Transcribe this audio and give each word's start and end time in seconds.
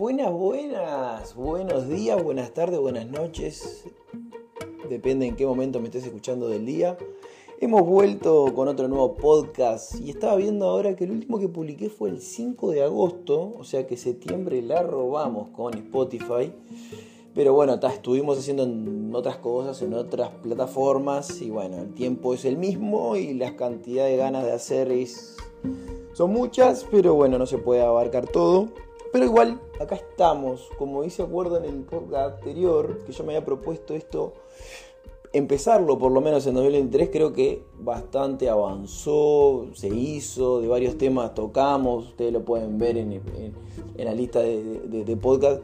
Buenas, 0.00 0.32
buenas, 0.32 1.34
buenos 1.34 1.86
días, 1.86 2.24
buenas 2.24 2.54
tardes, 2.54 2.80
buenas 2.80 3.06
noches. 3.06 3.84
Depende 4.88 5.26
en 5.26 5.36
qué 5.36 5.44
momento 5.44 5.78
me 5.78 5.88
estés 5.88 6.06
escuchando 6.06 6.48
del 6.48 6.64
día. 6.64 6.96
Hemos 7.60 7.82
vuelto 7.82 8.54
con 8.54 8.66
otro 8.68 8.88
nuevo 8.88 9.14
podcast 9.16 10.00
y 10.00 10.08
estaba 10.08 10.36
viendo 10.36 10.64
ahora 10.64 10.96
que 10.96 11.04
el 11.04 11.10
último 11.10 11.38
que 11.38 11.48
publiqué 11.48 11.90
fue 11.90 12.08
el 12.08 12.22
5 12.22 12.70
de 12.70 12.82
agosto, 12.82 13.52
o 13.58 13.62
sea 13.62 13.86
que 13.86 13.98
septiembre 13.98 14.62
la 14.62 14.82
robamos 14.82 15.50
con 15.50 15.74
Spotify. 15.74 16.50
Pero 17.34 17.52
bueno, 17.52 17.74
estuvimos 17.74 18.38
haciendo 18.38 18.66
otras 19.18 19.36
cosas, 19.36 19.82
en 19.82 19.92
otras 19.92 20.30
plataformas 20.42 21.42
y 21.42 21.50
bueno, 21.50 21.76
el 21.76 21.92
tiempo 21.92 22.32
es 22.32 22.46
el 22.46 22.56
mismo 22.56 23.16
y 23.16 23.34
las 23.34 23.52
cantidades 23.52 24.12
de 24.12 24.16
ganas 24.16 24.46
de 24.46 24.52
hacer 24.52 24.90
es 24.92 25.36
son 26.14 26.32
muchas, 26.32 26.86
pero 26.90 27.14
bueno, 27.14 27.38
no 27.38 27.44
se 27.44 27.58
puede 27.58 27.82
abarcar 27.82 28.26
todo. 28.26 28.70
Pero 29.12 29.24
igual, 29.24 29.60
acá 29.80 29.96
estamos. 29.96 30.68
Como 30.78 31.04
hice 31.04 31.22
acuerdo 31.22 31.58
en 31.58 31.64
el 31.64 31.82
podcast 31.82 32.36
anterior, 32.36 33.02
que 33.04 33.12
yo 33.12 33.24
me 33.24 33.34
había 33.34 33.44
propuesto 33.44 33.94
esto, 33.94 34.34
empezarlo 35.32 35.98
por 35.98 36.12
lo 36.12 36.20
menos 36.20 36.46
en 36.46 36.54
2023, 36.54 37.10
creo 37.10 37.32
que 37.32 37.64
bastante 37.78 38.48
avanzó, 38.48 39.68
se 39.74 39.88
hizo, 39.88 40.60
de 40.60 40.68
varios 40.68 40.98
temas 40.98 41.34
tocamos, 41.34 42.08
ustedes 42.08 42.32
lo 42.32 42.44
pueden 42.44 42.78
ver 42.78 42.96
en, 42.98 43.20
la 43.96 44.14
lista 44.14 44.40
de, 44.40 45.18
podcast. 45.20 45.62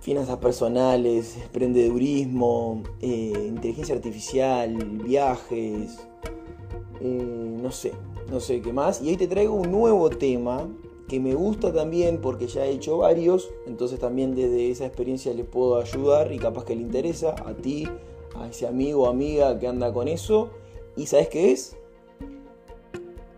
Finanzas 0.00 0.36
personales, 0.36 1.36
emprendedurismo, 1.42 2.84
eh, 3.00 3.32
inteligencia 3.48 3.92
artificial, 3.92 4.72
viajes, 5.02 5.98
eh, 7.00 7.58
no 7.60 7.72
sé, 7.72 7.92
no 8.30 8.38
sé 8.38 8.60
qué 8.60 8.72
más. 8.72 9.02
Y 9.02 9.08
hoy 9.08 9.16
te 9.16 9.26
traigo 9.26 9.54
un 9.54 9.72
nuevo 9.72 10.08
tema 10.10 10.68
que 11.08 11.20
me 11.20 11.34
gusta 11.34 11.72
también 11.72 12.20
porque 12.20 12.48
ya 12.48 12.66
he 12.66 12.70
hecho 12.70 12.98
varios, 12.98 13.50
entonces 13.66 14.00
también 14.00 14.34
desde 14.34 14.70
esa 14.70 14.86
experiencia 14.86 15.32
le 15.32 15.44
puedo 15.44 15.78
ayudar 15.78 16.32
y 16.32 16.38
capaz 16.38 16.64
que 16.64 16.74
le 16.74 16.82
interesa 16.82 17.34
a 17.44 17.54
ti, 17.54 17.88
a 18.34 18.48
ese 18.48 18.66
amigo 18.66 19.04
o 19.04 19.08
amiga 19.08 19.58
que 19.58 19.68
anda 19.68 19.92
con 19.92 20.08
eso. 20.08 20.50
¿Y 20.96 21.06
sabes 21.06 21.28
qué 21.28 21.52
es? 21.52 21.76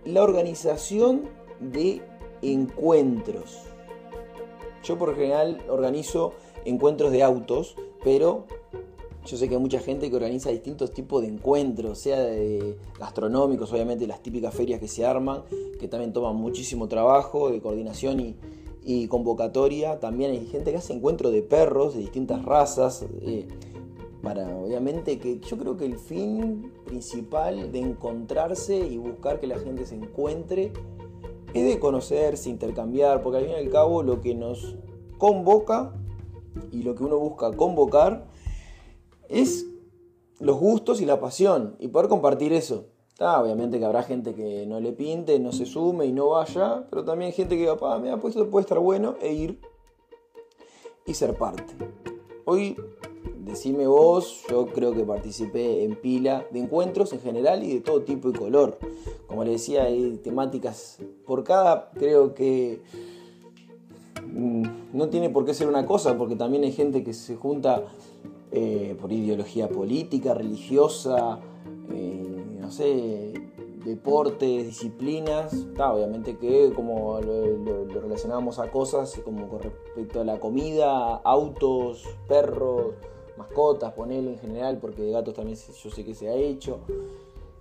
La 0.04 0.22
organización 0.22 1.28
de 1.60 2.00
encuentros. 2.40 3.58
Yo 4.84 4.96
por 4.96 5.14
general 5.14 5.60
organizo 5.68 6.32
encuentros 6.64 7.12
de 7.12 7.22
autos, 7.22 7.76
pero 8.02 8.46
yo 9.28 9.36
sé 9.36 9.48
que 9.48 9.56
hay 9.56 9.60
mucha 9.60 9.80
gente 9.80 10.08
que 10.08 10.16
organiza 10.16 10.50
distintos 10.50 10.92
tipos 10.92 11.20
de 11.20 11.28
encuentros, 11.28 11.98
sea 11.98 12.18
de 12.18 12.78
gastronómicos, 12.98 13.70
obviamente 13.72 14.06
las 14.06 14.22
típicas 14.22 14.54
ferias 14.54 14.80
que 14.80 14.88
se 14.88 15.04
arman, 15.04 15.42
que 15.78 15.86
también 15.86 16.14
toman 16.14 16.34
muchísimo 16.36 16.88
trabajo 16.88 17.50
de 17.50 17.60
coordinación 17.60 18.20
y, 18.20 19.06
convocatoria. 19.08 20.00
También 20.00 20.30
hay 20.30 20.46
gente 20.46 20.70
que 20.70 20.78
hace 20.78 20.94
encuentros 20.94 21.30
de 21.30 21.42
perros 21.42 21.92
de 21.92 22.00
distintas 22.00 22.42
razas. 22.42 23.04
Eh, 23.20 23.46
para 24.22 24.56
obviamente 24.56 25.18
que 25.18 25.40
yo 25.40 25.58
creo 25.58 25.76
que 25.76 25.84
el 25.84 25.98
fin 25.98 26.72
principal 26.86 27.70
de 27.70 27.80
encontrarse 27.80 28.78
y 28.78 28.96
buscar 28.96 29.40
que 29.40 29.46
la 29.46 29.58
gente 29.58 29.84
se 29.84 29.94
encuentre 29.94 30.72
es 31.52 31.66
de 31.66 31.78
conocerse, 31.78 32.48
intercambiar, 32.48 33.22
porque 33.22 33.38
al 33.38 33.44
fin 33.44 33.52
y 33.52 33.56
al 33.58 33.70
cabo 33.70 34.02
lo 34.02 34.22
que 34.22 34.34
nos 34.34 34.76
convoca 35.18 35.92
y 36.72 36.82
lo 36.82 36.94
que 36.94 37.04
uno 37.04 37.18
busca 37.18 37.52
convocar 37.52 38.26
es 39.28 39.66
los 40.40 40.58
gustos 40.58 41.00
y 41.00 41.06
la 41.06 41.20
pasión 41.20 41.76
y 41.78 41.88
poder 41.88 42.08
compartir 42.08 42.52
eso. 42.52 42.86
obviamente 43.20 43.78
que 43.78 43.84
habrá 43.84 44.02
gente 44.02 44.34
que 44.34 44.66
no 44.66 44.80
le 44.80 44.92
pinte, 44.92 45.38
no 45.38 45.52
se 45.52 45.66
sume 45.66 46.06
y 46.06 46.12
no 46.12 46.30
vaya, 46.30 46.86
pero 46.90 47.04
también 47.04 47.32
gente 47.32 47.56
que 47.56 47.66
papá, 47.66 47.98
mira, 47.98 48.18
pues 48.18 48.36
esto 48.36 48.48
puede 48.50 48.62
estar 48.62 48.78
bueno 48.78 49.16
e 49.20 49.32
ir 49.32 49.60
y 51.06 51.14
ser 51.14 51.34
parte. 51.34 51.74
Hoy, 52.44 52.76
decime 53.44 53.86
vos, 53.86 54.44
yo 54.48 54.66
creo 54.66 54.92
que 54.94 55.04
participé 55.04 55.84
en 55.84 55.96
pila 55.96 56.46
de 56.52 56.60
encuentros 56.60 57.12
en 57.12 57.20
general 57.20 57.64
y 57.64 57.74
de 57.74 57.80
todo 57.80 58.02
tipo 58.02 58.28
y 58.28 58.32
color. 58.32 58.78
Como 59.26 59.42
les 59.44 59.54
decía, 59.54 59.84
hay 59.84 60.18
temáticas 60.22 60.98
por 61.26 61.44
cada, 61.44 61.90
creo 61.90 62.34
que 62.34 62.80
mm, 64.32 64.62
no 64.92 65.08
tiene 65.08 65.30
por 65.30 65.44
qué 65.44 65.54
ser 65.54 65.68
una 65.68 65.86
cosa, 65.86 66.16
porque 66.16 66.36
también 66.36 66.62
hay 66.64 66.72
gente 66.72 67.02
que 67.02 67.12
se 67.12 67.36
junta 67.36 67.84
eh, 68.50 68.96
por 69.00 69.12
ideología 69.12 69.68
política, 69.68 70.34
religiosa, 70.34 71.40
eh, 71.92 72.56
no 72.60 72.70
sé, 72.70 73.34
deportes, 73.84 74.66
disciplinas, 74.66 75.66
obviamente 75.78 76.36
que 76.36 76.72
como 76.74 77.20
lo, 77.20 77.84
relacionamos 78.00 78.58
a 78.58 78.70
cosas 78.70 79.20
como 79.24 79.48
con 79.48 79.60
respecto 79.60 80.20
a 80.20 80.24
la 80.24 80.38
comida, 80.38 81.16
autos, 81.16 82.04
perros, 82.26 82.94
mascotas, 83.36 83.92
ponerlo 83.92 84.30
en 84.30 84.38
general, 84.38 84.78
porque 84.78 85.02
de 85.02 85.12
gatos 85.12 85.34
también 85.34 85.56
yo 85.56 85.90
sé 85.90 86.04
que 86.04 86.14
se 86.14 86.28
ha 86.28 86.34
hecho, 86.34 86.80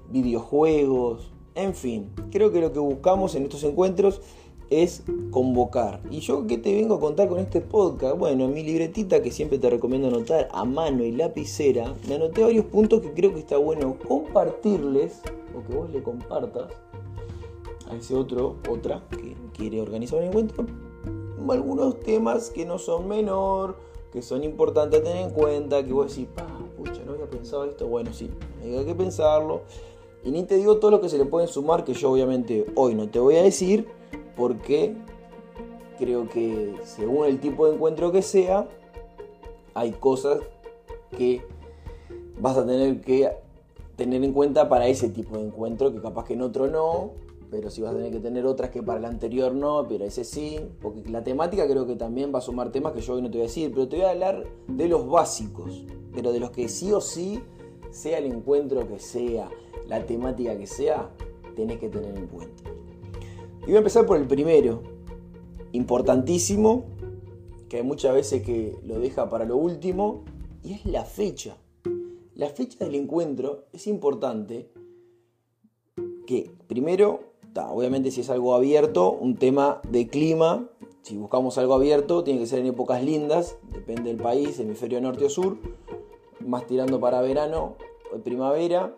videojuegos, 0.09 1.31
en 1.55 1.73
fin, 1.73 2.11
creo 2.31 2.51
que 2.51 2.61
lo 2.61 2.71
que 2.71 2.79
buscamos 2.79 3.35
en 3.35 3.43
estos 3.43 3.63
encuentros 3.63 4.21
es 4.69 5.03
convocar. 5.31 6.01
¿Y 6.09 6.19
yo 6.19 6.45
qué 6.47 6.57
te 6.57 6.73
vengo 6.73 6.95
a 6.95 6.99
contar 6.99 7.27
con 7.29 7.39
este 7.39 7.61
podcast? 7.61 8.17
Bueno, 8.17 8.45
en 8.45 8.53
mi 8.53 8.63
libretita 8.63 9.21
que 9.21 9.31
siempre 9.31 9.59
te 9.59 9.69
recomiendo 9.69 10.07
anotar 10.07 10.47
a 10.51 10.65
mano 10.65 11.03
y 11.03 11.11
lapicera, 11.11 11.93
me 12.07 12.15
anoté 12.15 12.41
varios 12.41 12.65
puntos 12.65 13.01
que 13.01 13.13
creo 13.13 13.33
que 13.33 13.39
está 13.39 13.57
bueno 13.57 13.97
compartirles 14.07 15.21
o 15.55 15.67
que 15.67 15.75
vos 15.75 15.89
le 15.89 16.03
compartas 16.03 16.71
a 17.89 17.95
ese 17.95 18.15
otro, 18.15 18.57
otra 18.69 19.03
que 19.09 19.35
quiere 19.53 19.81
organizar 19.81 20.19
un 20.19 20.25
encuentro. 20.25 20.65
Algunos 21.49 21.99
temas 22.01 22.49
que 22.49 22.65
no 22.65 22.77
son 22.77 23.07
menor, 23.07 23.77
que 24.11 24.21
son 24.21 24.43
importantes 24.43 24.99
a 24.99 25.03
tener 25.03 25.27
en 25.27 25.29
cuenta, 25.31 25.85
que 25.85 25.93
vos 25.93 26.09
decís, 26.09 26.27
pa, 26.35 26.45
pucha, 26.75 27.03
no 27.05 27.13
había 27.13 27.29
pensado 27.29 27.63
esto. 27.65 27.87
Bueno, 27.87 28.11
sí, 28.13 28.29
hay 28.61 28.85
que 28.85 28.95
pensarlo. 28.95 29.61
Y 30.23 30.31
ni 30.31 30.43
te 30.43 30.55
digo 30.55 30.77
todo 30.77 30.91
lo 30.91 30.99
que 30.99 31.07
se 31.07 31.17
le 31.17 31.25
pueden 31.25 31.47
sumar, 31.47 31.85
que 31.85 31.93
yo 31.93 32.11
obviamente 32.11 32.65
hoy 32.75 32.95
no 32.95 33.09
te 33.09 33.19
voy 33.19 33.37
a 33.37 33.43
decir, 33.43 33.87
porque 34.37 34.95
creo 35.97 36.29
que 36.29 36.75
según 36.85 37.25
el 37.25 37.39
tipo 37.39 37.67
de 37.67 37.75
encuentro 37.75 38.11
que 38.11 38.21
sea, 38.21 38.67
hay 39.73 39.91
cosas 39.91 40.39
que 41.17 41.41
vas 42.39 42.57
a 42.57 42.65
tener 42.65 43.01
que 43.01 43.31
tener 43.95 44.23
en 44.23 44.31
cuenta 44.31 44.69
para 44.69 44.87
ese 44.87 45.09
tipo 45.09 45.37
de 45.37 45.47
encuentro, 45.47 45.91
que 45.91 45.99
capaz 45.99 46.25
que 46.25 46.33
en 46.33 46.43
otro 46.43 46.67
no, 46.67 47.11
pero 47.49 47.71
sí 47.71 47.81
vas 47.81 47.93
a 47.93 47.97
tener 47.97 48.11
que 48.11 48.19
tener 48.19 48.45
otras 48.45 48.69
que 48.69 48.83
para 48.83 48.99
el 48.99 49.05
anterior 49.05 49.53
no, 49.53 49.87
pero 49.89 50.05
ese 50.05 50.23
sí, 50.23 50.59
porque 50.81 51.09
la 51.09 51.23
temática 51.23 51.67
creo 51.67 51.87
que 51.87 51.95
también 51.95 52.31
va 52.33 52.39
a 52.39 52.41
sumar 52.41 52.71
temas 52.71 52.93
que 52.93 53.01
yo 53.01 53.15
hoy 53.15 53.23
no 53.23 53.31
te 53.31 53.37
voy 53.37 53.45
a 53.45 53.47
decir, 53.47 53.71
pero 53.73 53.87
te 53.87 53.97
voy 53.97 54.05
a 54.05 54.11
hablar 54.11 54.45
de 54.67 54.87
los 54.87 55.07
básicos, 55.07 55.83
pero 56.13 56.31
de 56.31 56.39
los 56.39 56.51
que 56.51 56.69
sí 56.69 56.91
o 56.93 57.01
sí, 57.01 57.41
sea 57.89 58.19
el 58.19 58.25
encuentro 58.25 58.87
que 58.87 58.99
sea, 58.99 59.49
la 59.87 60.05
temática 60.05 60.55
que 60.57 60.67
sea, 60.67 61.09
tenés 61.55 61.79
que 61.79 61.89
tener 61.89 62.15
en 62.15 62.27
cuenta. 62.27 62.76
Y 63.67 63.71
voy 63.71 63.75
a 63.75 63.79
empezar 63.79 64.05
por 64.05 64.15
el 64.15 64.25
primero, 64.27 64.81
importantísimo, 65.73 66.85
que 67.67 67.75
hay 67.75 67.83
muchas 67.83 68.13
veces 68.13 68.41
que 68.41 68.79
lo 68.85 68.97
deja 68.97 69.27
para 69.27 69.43
lo 69.43 69.57
último, 69.57 70.23
y 70.63 70.71
es 70.71 70.85
la 70.85 71.03
fecha. 71.03 71.57
La 72.33 72.47
fecha 72.47 72.85
del 72.85 72.95
encuentro 72.95 73.65
es 73.73 73.87
importante 73.87 74.71
que 76.25 76.49
primero, 76.67 77.19
obviamente 77.57 78.09
si 78.09 78.21
es 78.21 78.29
algo 78.29 78.55
abierto, 78.55 79.11
un 79.11 79.35
tema 79.35 79.81
de 79.89 80.07
clima, 80.07 80.69
si 81.01 81.17
buscamos 81.17 81.57
algo 81.57 81.73
abierto, 81.73 82.23
tiene 82.23 82.39
que 82.39 82.45
ser 82.45 82.59
en 82.59 82.67
épocas 82.67 83.03
lindas, 83.03 83.57
depende 83.73 84.13
del 84.13 84.21
país, 84.21 84.57
hemisferio 84.61 85.01
norte 85.01 85.25
o 85.25 85.29
sur, 85.29 85.57
más 86.39 86.65
tirando 86.67 87.01
para 87.01 87.19
verano 87.19 87.75
o 88.13 88.17
primavera, 88.19 88.97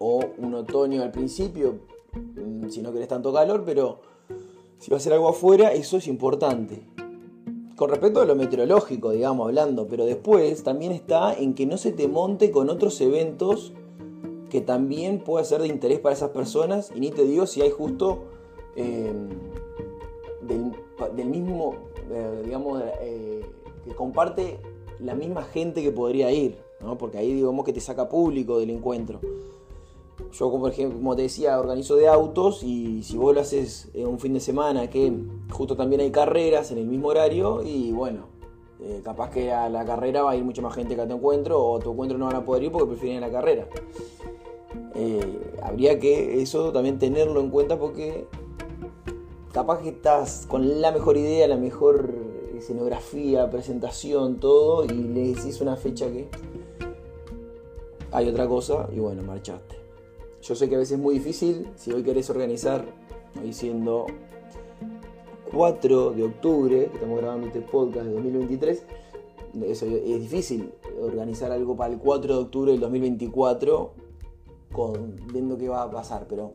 o 0.00 0.18
un 0.38 0.52
otoño 0.54 1.00
al 1.04 1.12
principio, 1.12 1.91
si 2.68 2.82
no 2.82 2.92
querés 2.92 3.08
tanto 3.08 3.32
calor, 3.32 3.62
pero 3.64 4.00
si 4.78 4.90
va 4.90 4.96
a 4.96 5.00
ser 5.00 5.12
algo 5.12 5.28
afuera, 5.28 5.72
eso 5.72 5.96
es 5.96 6.08
importante. 6.08 6.82
Con 7.76 7.90
respecto 7.90 8.20
a 8.20 8.24
lo 8.24 8.34
meteorológico, 8.34 9.10
digamos, 9.10 9.46
hablando, 9.46 9.86
pero 9.88 10.04
después 10.04 10.62
también 10.62 10.92
está 10.92 11.34
en 11.34 11.54
que 11.54 11.66
no 11.66 11.76
se 11.76 11.92
te 11.92 12.08
monte 12.08 12.50
con 12.50 12.70
otros 12.70 13.00
eventos 13.00 13.72
que 14.50 14.60
también 14.60 15.20
pueda 15.20 15.44
ser 15.44 15.62
de 15.62 15.68
interés 15.68 15.98
para 15.98 16.14
esas 16.14 16.30
personas, 16.30 16.92
y 16.94 17.00
ni 17.00 17.10
te 17.10 17.24
digo 17.24 17.46
si 17.46 17.62
hay 17.62 17.70
justo 17.70 18.24
em, 18.76 19.30
del, 20.42 21.26
mismo, 21.26 21.74
eh, 22.10 22.42
digamos, 22.44 22.82
eh, 23.00 23.40
que 23.84 23.94
comparte 23.94 24.58
la 25.00 25.14
misma 25.14 25.42
gente 25.42 25.82
que 25.82 25.90
podría 25.90 26.30
ir, 26.30 26.58
porque 26.98 27.18
ahí 27.18 27.32
digamos 27.32 27.64
que 27.64 27.72
te 27.72 27.80
saca 27.80 28.08
público 28.08 28.58
del 28.58 28.70
encuentro. 28.70 29.20
Yo, 30.32 30.50
como, 30.50 30.70
como 30.70 31.14
te 31.14 31.22
decía, 31.22 31.60
organizo 31.60 31.94
de 31.96 32.08
autos 32.08 32.62
y 32.62 33.02
si 33.02 33.18
vos 33.18 33.34
lo 33.34 33.42
haces 33.42 33.90
en 33.92 34.06
un 34.06 34.18
fin 34.18 34.32
de 34.32 34.40
semana 34.40 34.88
que 34.88 35.12
justo 35.50 35.76
también 35.76 36.00
hay 36.00 36.10
carreras 36.10 36.70
en 36.70 36.78
el 36.78 36.86
mismo 36.86 37.08
horario 37.08 37.62
y 37.62 37.92
bueno, 37.92 38.28
eh, 38.80 39.02
capaz 39.04 39.30
que 39.30 39.52
a 39.52 39.68
la 39.68 39.84
carrera 39.84 40.22
va 40.22 40.30
a 40.30 40.36
ir 40.36 40.42
mucha 40.42 40.62
más 40.62 40.74
gente 40.74 40.96
que 40.96 41.02
a 41.02 41.06
tu 41.06 41.14
encuentro 41.14 41.62
o 41.62 41.76
a 41.76 41.80
tu 41.80 41.92
encuentro 41.92 42.16
no 42.16 42.26
van 42.26 42.36
a 42.36 42.44
poder 42.44 42.62
ir 42.64 42.72
porque 42.72 42.88
prefieren 42.88 43.20
la 43.20 43.30
carrera. 43.30 43.68
Eh, 44.94 45.58
habría 45.62 45.98
que 45.98 46.40
eso 46.40 46.72
también 46.72 46.98
tenerlo 46.98 47.40
en 47.40 47.50
cuenta 47.50 47.78
porque 47.78 48.26
capaz 49.52 49.82
que 49.82 49.90
estás 49.90 50.46
con 50.46 50.80
la 50.80 50.92
mejor 50.92 51.18
idea, 51.18 51.46
la 51.46 51.56
mejor 51.56 52.10
escenografía, 52.56 53.50
presentación, 53.50 54.40
todo, 54.40 54.84
y 54.84 54.88
le 54.88 55.34
decís 55.34 55.60
una 55.60 55.76
fecha 55.76 56.06
que 56.10 56.28
hay 58.10 58.28
otra 58.28 58.46
cosa, 58.46 58.88
y 58.92 58.98
bueno, 58.98 59.22
marchaste. 59.22 59.81
Yo 60.42 60.56
sé 60.56 60.68
que 60.68 60.74
a 60.74 60.78
veces 60.78 60.94
es 60.94 60.98
muy 60.98 61.14
difícil, 61.14 61.68
si 61.76 61.92
hoy 61.92 62.02
querés 62.02 62.28
organizar, 62.28 62.84
hoy 63.40 63.52
siendo 63.52 64.06
4 65.52 66.10
de 66.10 66.24
octubre, 66.24 66.88
que 66.88 66.94
estamos 66.94 67.20
grabando 67.20 67.46
este 67.46 67.60
podcast 67.60 68.06
de 68.06 68.14
2023, 68.14 68.84
eso 69.66 69.86
es 69.86 70.20
difícil 70.20 70.72
organizar 71.00 71.52
algo 71.52 71.76
para 71.76 71.92
el 71.92 72.00
4 72.00 72.34
de 72.34 72.40
octubre 72.40 72.72
del 72.72 72.80
2024 72.80 73.92
con, 74.72 75.14
viendo 75.32 75.56
qué 75.56 75.68
va 75.68 75.84
a 75.84 75.90
pasar, 75.92 76.26
pero 76.28 76.54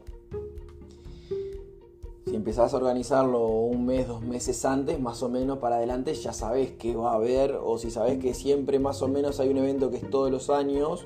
si 2.25 2.36
empezás 2.36 2.74
a 2.74 2.78
organizarlo 2.78 3.48
un 3.48 3.86
mes, 3.86 4.06
dos 4.06 4.22
meses 4.22 4.66
antes, 4.66 5.00
más 5.00 5.24
o 5.24 5.30
menos 5.30 5.60
para 5.60 5.78
adelante, 5.78 6.13
ya 6.13 6.34
sabes 6.34 6.72
qué 6.72 6.94
va 6.94 7.13
a 7.13 7.16
haber, 7.16 7.57
o 7.63 7.78
si 7.78 7.89
sabes 7.89 8.19
que 8.19 8.34
siempre 8.34 8.80
más 8.80 9.01
o 9.01 9.07
menos 9.07 9.39
hay 9.39 9.48
un 9.48 9.60
evento 9.60 9.89
que 9.92 9.98
es 9.98 10.10
todos 10.10 10.30
los 10.30 10.50
años, 10.50 11.06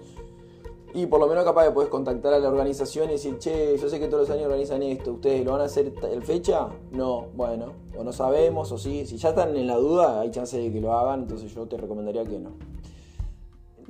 y 0.94 1.06
por 1.06 1.20
lo 1.20 1.28
menos 1.28 1.44
capaz 1.44 1.64
de 1.64 1.72
puedes 1.72 1.90
contactar 1.90 2.34
a 2.34 2.40
la 2.40 2.50
organización 2.50 3.10
y 3.10 3.14
decir, 3.14 3.38
che, 3.38 3.78
yo 3.78 3.90
sé 3.90 4.00
que 4.00 4.08
todos 4.08 4.28
los 4.28 4.30
años 4.30 4.48
organizan 4.48 4.84
esto, 4.84 5.14
¿ustedes 5.14 5.46
lo 5.46 5.54
van 5.54 5.62
a 5.62 5.66
hacer 5.66 5.94
en 6.04 6.22
fecha? 6.22 6.70
No, 6.92 7.28
bueno, 7.34 7.74
o 7.98 8.04
no 8.04 8.12
sabemos, 8.12 8.72
o 8.72 8.78
sí, 8.78 9.06
si 9.06 9.18
ya 9.18 9.30
están 9.30 9.56
en 9.56 9.68
la 9.68 9.78
duda, 9.78 10.20
hay 10.20 10.32
chance 10.32 10.58
de 10.58 10.72
que 10.72 10.82
lo 10.82 10.94
hagan, 10.94 11.22
entonces 11.22 11.54
yo 11.54 11.66
te 11.68 11.78
recomendaría 11.78 12.26
que 12.26 12.40
no. 12.40 12.52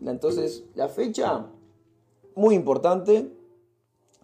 Entonces, 0.06 0.64
la 0.76 0.90
fecha, 0.90 1.48
muy 2.36 2.56
importante, 2.56 3.32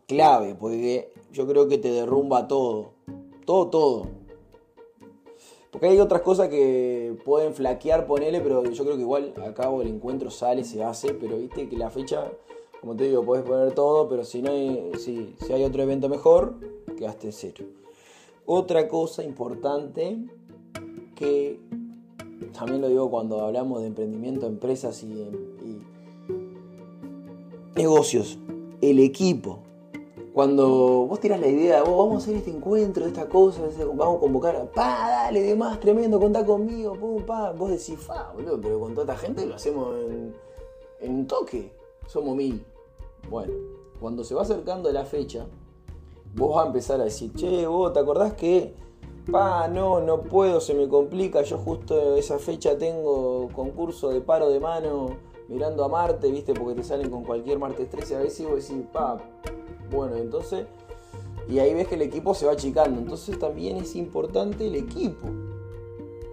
clave, 0.08 0.56
porque 0.56 1.14
yo 1.32 1.48
creo 1.48 1.68
que 1.68 1.78
te 1.78 1.92
derrumba 1.92 2.48
todo, 2.48 2.92
todo, 3.46 3.68
todo. 3.70 4.08
Porque 5.72 5.88
hay 5.88 6.00
otras 6.00 6.22
cosas 6.22 6.50
que 6.50 7.16
pueden 7.26 7.54
flaquear, 7.54 8.08
ponele, 8.08 8.42
pero 8.42 8.64
yo 8.64 8.84
creo 8.84 8.96
que 8.96 9.02
igual 9.02 9.34
a 9.46 9.54
cabo 9.54 9.82
el 9.82 9.90
encuentro 9.90 10.32
sale, 10.32 10.64
se 10.64 10.84
hace, 10.84 11.14
pero 11.14 11.38
viste 11.38 11.70
que 11.70 11.78
la 11.78 11.90
fecha 11.90 12.32
como 12.82 12.96
te 12.96 13.06
digo, 13.06 13.24
puedes 13.24 13.46
poner 13.46 13.74
todo, 13.74 14.08
pero 14.08 14.24
si 14.24 14.42
no 14.42 14.52
hay, 14.52 14.92
si, 14.98 15.36
hay 15.52 15.64
otro 15.64 15.84
evento 15.84 16.10
mejor, 16.10 16.56
quedaste 16.98 17.32
cero. 17.32 17.66
Otra 18.46 18.88
cosa 18.88 19.24
importante 19.24 20.18
que 21.16 21.60
también 22.58 22.82
lo 22.82 22.88
digo 22.88 23.10
cuando 23.10 23.42
hablamos 23.42 23.82
de 23.82 23.88
emprendimiento, 23.88 24.46
empresas 24.46 25.04
y, 25.04 25.08
y 25.08 25.82
negocios, 27.76 28.38
el 28.82 29.00
equipo. 29.00 29.60
Cuando 30.34 31.08
vos 31.08 31.20
tiras 31.20 31.40
la 31.40 31.48
idea, 31.48 31.82
vos 31.82 31.98
vamos 31.98 32.14
a 32.14 32.18
hacer 32.18 32.36
este 32.36 32.52
encuentro, 32.52 33.08
esta 33.08 33.28
cosa, 33.28 33.64
vamos 33.96 34.18
a 34.18 34.20
convocar, 34.20 34.70
pa, 34.72 35.10
dale, 35.10 35.42
demás, 35.42 35.80
tremendo, 35.80 36.20
contá 36.20 36.46
conmigo, 36.46 36.94
pum, 36.94 37.24
pa. 37.24 37.54
Vos 37.54 37.72
decís, 37.72 37.98
fa, 37.98 38.32
boludo, 38.34 38.62
pero 38.62 38.80
con 38.80 38.94
toda 38.94 39.14
esta 39.14 39.26
gente 39.26 39.48
lo 39.48 39.56
hacemos 39.56 39.96
en, 40.00 40.36
en 41.02 41.12
un 41.12 41.26
toque 41.26 41.77
somos 42.08 42.36
mil. 42.36 42.66
Bueno, 43.30 43.54
cuando 44.00 44.24
se 44.24 44.34
va 44.34 44.42
acercando 44.42 44.92
la 44.92 45.06
fecha, 45.06 45.46
vos 46.36 46.56
vas 46.56 46.66
a 46.66 46.68
empezar 46.68 47.02
a 47.02 47.06
decir, 47.06 47.34
che, 47.34 47.68
vos, 47.68 47.94
¿te 47.94 48.00
acordás 48.00 48.34
que, 48.34 48.74
pa, 49.32 49.68
no, 49.68 50.00
no 50.00 50.22
puedo, 50.22 50.60
se 50.60 50.74
me 50.74 50.88
complica, 50.88 51.42
yo 51.44 51.58
justo 51.58 52.16
esa 52.16 52.40
fecha 52.40 52.78
tengo 52.78 53.50
concurso 53.54 54.10
de 54.10 54.22
paro 54.22 54.50
de 54.50 54.60
mano 54.60 55.18
mirando 55.48 55.84
a 55.84 55.88
Marte, 55.88 56.32
viste, 56.32 56.54
porque 56.54 56.76
te 56.76 56.84
salen 56.84 57.10
con 57.10 57.24
cualquier 57.24 57.60
martes 57.60 57.90
13 57.90 58.16
a 58.16 58.20
veces 58.20 58.48
vos 58.48 58.68
decís, 58.68 58.86
pa, 58.92 59.18
bueno, 59.92 60.16
entonces, 60.16 60.66
y 61.50 61.60
ahí 61.60 61.74
ves 61.74 61.88
que 61.88 61.96
el 61.96 62.02
equipo 62.02 62.34
se 62.34 62.46
va 62.46 62.54
achicando, 62.54 63.00
entonces 63.00 63.40
también 63.40 63.78
es 63.78 63.96
importante 63.96 64.68
el 64.68 64.76
equipo. 64.76 65.28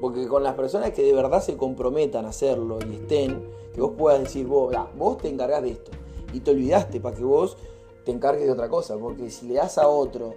Porque 0.01 0.27
con 0.27 0.43
las 0.43 0.55
personas 0.55 0.91
que 0.91 1.03
de 1.03 1.13
verdad 1.13 1.43
se 1.43 1.57
comprometan 1.57 2.27
a 2.27 2.29
hacerlo 2.29 2.79
y 2.89 2.95
estén, 2.95 3.49
que 3.73 3.81
vos 3.81 3.93
puedas 3.97 4.21
decir, 4.21 4.47
vos, 4.47 4.75
vos 4.97 5.19
te 5.19 5.29
encargás 5.29 5.63
de 5.63 5.71
esto. 5.71 5.93
Y 6.33 6.41
te 6.41 6.51
olvidaste 6.51 7.01
para 7.01 7.17
que 7.17 7.25
vos 7.25 7.57
te 8.05 8.11
encargues 8.11 8.47
de 8.47 8.53
otra 8.53 8.69
cosa. 8.69 8.97
Porque 8.97 9.31
si 9.31 9.47
le 9.47 9.55
das 9.55 9.79
a 9.79 9.89
otro 9.89 10.35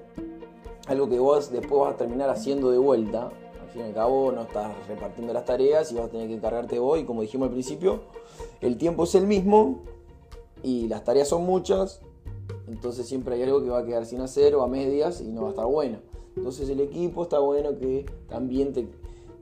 algo 0.87 1.09
que 1.09 1.19
vos 1.19 1.51
después 1.51 1.81
vas 1.81 1.95
a 1.95 1.97
terminar 1.97 2.29
haciendo 2.29 2.71
de 2.71 2.77
vuelta, 2.77 3.31
al 3.61 3.69
fin 3.69 3.81
y 3.81 3.85
al 3.85 3.93
cabo 3.93 4.31
no 4.31 4.43
estás 4.43 4.71
repartiendo 4.87 5.33
las 5.33 5.43
tareas 5.43 5.91
y 5.91 5.95
vas 5.95 6.05
a 6.05 6.09
tener 6.09 6.27
que 6.27 6.35
encargarte 6.35 6.79
vos. 6.79 6.99
Y 6.99 7.03
como 7.03 7.21
dijimos 7.21 7.47
al 7.47 7.53
principio, 7.53 8.01
el 8.61 8.77
tiempo 8.77 9.03
es 9.03 9.15
el 9.15 9.27
mismo 9.27 9.81
y 10.63 10.87
las 10.87 11.03
tareas 11.03 11.27
son 11.27 11.43
muchas. 11.43 12.01
Entonces 12.67 13.05
siempre 13.05 13.35
hay 13.35 13.43
algo 13.43 13.61
que 13.61 13.69
va 13.69 13.79
a 13.79 13.85
quedar 13.85 14.05
sin 14.05 14.21
hacer 14.21 14.55
o 14.55 14.61
a 14.61 14.67
medias 14.67 15.21
y 15.21 15.27
no 15.27 15.41
va 15.41 15.47
a 15.47 15.51
estar 15.51 15.65
bueno. 15.65 15.99
Entonces 16.35 16.69
el 16.69 16.79
equipo 16.79 17.23
está 17.23 17.39
bueno 17.39 17.77
que 17.77 18.05
también 18.29 18.71
te, 18.71 18.87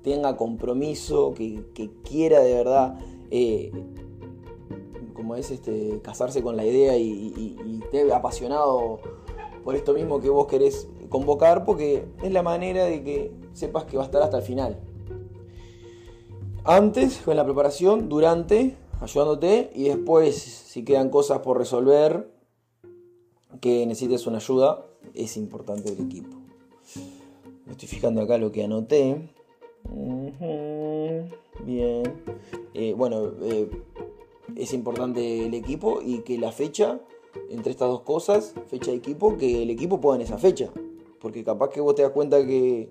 tenga 0.05 0.37
compromiso, 0.37 1.33
que, 1.33 1.65
quiera 2.03 2.39
de 2.39 2.53
verdad, 2.53 2.99
eh, 3.31 3.71
como 5.15 5.35
es, 5.35 5.49
este, 5.49 5.99
casarse 6.03 6.43
con 6.43 6.55
la 6.55 6.63
idea 6.63 6.95
y, 6.95 7.57
esté 7.83 8.13
apasionado 8.13 8.99
por 9.63 9.75
esto 9.75 9.93
mismo 9.93 10.21
que 10.21 10.29
vos 10.29 10.45
querés 10.45 10.87
convocar, 11.09 11.65
porque 11.65 12.05
es 12.21 12.31
la 12.31 12.43
manera 12.43 12.85
de 12.85 13.03
que 13.03 13.31
sepas 13.53 13.85
que 13.85 13.97
va 13.97 14.03
a 14.03 14.05
estar 14.05 14.21
hasta 14.21 14.37
el 14.37 14.43
final. 14.43 14.79
Antes, 16.63 17.17
con 17.25 17.35
la 17.35 17.43
preparación, 17.43 18.07
durante, 18.07 18.77
ayudándote, 19.01 19.71
y 19.73 19.85
después, 19.85 20.35
si 20.35 20.85
quedan 20.85 21.09
cosas 21.09 21.39
por 21.39 21.57
resolver, 21.57 22.31
que 23.59 23.87
necesites 23.87 24.27
una 24.27 24.37
ayuda, 24.37 24.85
es 25.15 25.35
importante 25.35 25.91
el 25.91 25.99
equipo. 25.99 26.37
Me 27.65 27.71
estoy 27.71 27.87
fijando 27.87 28.21
acá 28.21 28.37
lo 28.37 28.51
que 28.51 28.63
anoté. 28.63 29.34
Bien. 31.63 32.03
Eh, 32.73 32.93
bueno, 32.95 33.31
eh, 33.41 33.69
es 34.55 34.73
importante 34.73 35.45
el 35.45 35.53
equipo 35.53 36.01
y 36.01 36.19
que 36.19 36.37
la 36.37 36.51
fecha, 36.51 36.99
entre 37.49 37.71
estas 37.71 37.89
dos 37.89 38.01
cosas, 38.01 38.53
fecha 38.67 38.91
de 38.91 38.97
equipo, 38.97 39.37
que 39.37 39.63
el 39.63 39.69
equipo 39.69 39.99
pueda 39.99 40.17
en 40.17 40.21
esa 40.21 40.37
fecha. 40.37 40.69
Porque 41.19 41.43
capaz 41.43 41.69
que 41.69 41.81
vos 41.81 41.95
te 41.95 42.03
das 42.03 42.11
cuenta 42.11 42.45
que 42.45 42.89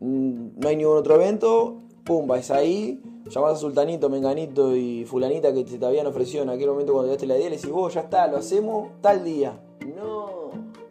mm, 0.00 0.60
no 0.60 0.68
hay 0.68 0.76
ningún 0.76 0.96
otro 0.96 1.14
evento, 1.14 1.80
pum, 2.04 2.26
vais 2.26 2.50
ahí, 2.50 3.00
llamás 3.30 3.54
a 3.54 3.56
Sultanito, 3.56 4.10
Menganito 4.10 4.76
y 4.76 5.04
Fulanita 5.04 5.52
que 5.54 5.64
te 5.64 5.84
habían 5.84 6.06
ofrecido 6.06 6.42
en 6.42 6.50
aquel 6.50 6.68
momento 6.68 6.92
cuando 6.92 7.16
te 7.16 7.26
la 7.26 7.36
idea, 7.36 7.46
y 7.46 7.50
le 7.50 7.56
decís, 7.56 7.70
vos 7.70 7.94
ya 7.94 8.02
está, 8.02 8.26
lo 8.26 8.36
hacemos 8.36 8.88
tal 9.00 9.24
día. 9.24 9.60
No, 9.96 10.50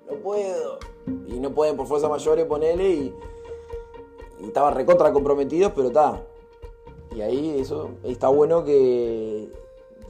no 0.10 0.18
puedo. 0.24 0.80
Y 1.27 1.39
no 1.39 1.53
pueden 1.53 1.75
por 1.75 1.86
fuerza 1.88 2.10
mayores 2.10 2.46
ponerle 2.46 2.89
y 2.89 3.13
y 4.43 4.47
estaba 4.47 4.71
recontra 4.71 5.12
comprometidos, 5.13 5.71
pero 5.73 5.88
está. 5.88 6.21
Y 7.15 7.21
ahí 7.21 7.57
eso 7.59 7.91
está 8.03 8.27
bueno 8.27 8.63
que 8.65 9.50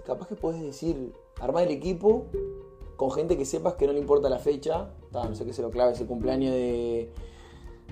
capaz 0.05 0.27
que 0.27 0.35
puedes 0.35 0.61
decir, 0.61 1.13
armar 1.39 1.63
el 1.63 1.71
equipo 1.71 2.25
con 2.95 3.11
gente 3.11 3.37
que 3.37 3.45
sepas 3.45 3.75
que 3.75 3.87
no 3.87 3.93
le 3.93 3.99
importa 3.99 4.29
la 4.29 4.39
fecha, 4.39 4.89
no 5.11 5.35
sé 5.35 5.45
qué 5.45 5.53
se 5.53 5.61
lo 5.61 5.69
clave, 5.69 5.93
ese 5.93 6.05
cumpleaños 6.05 6.53
de, 6.53 7.09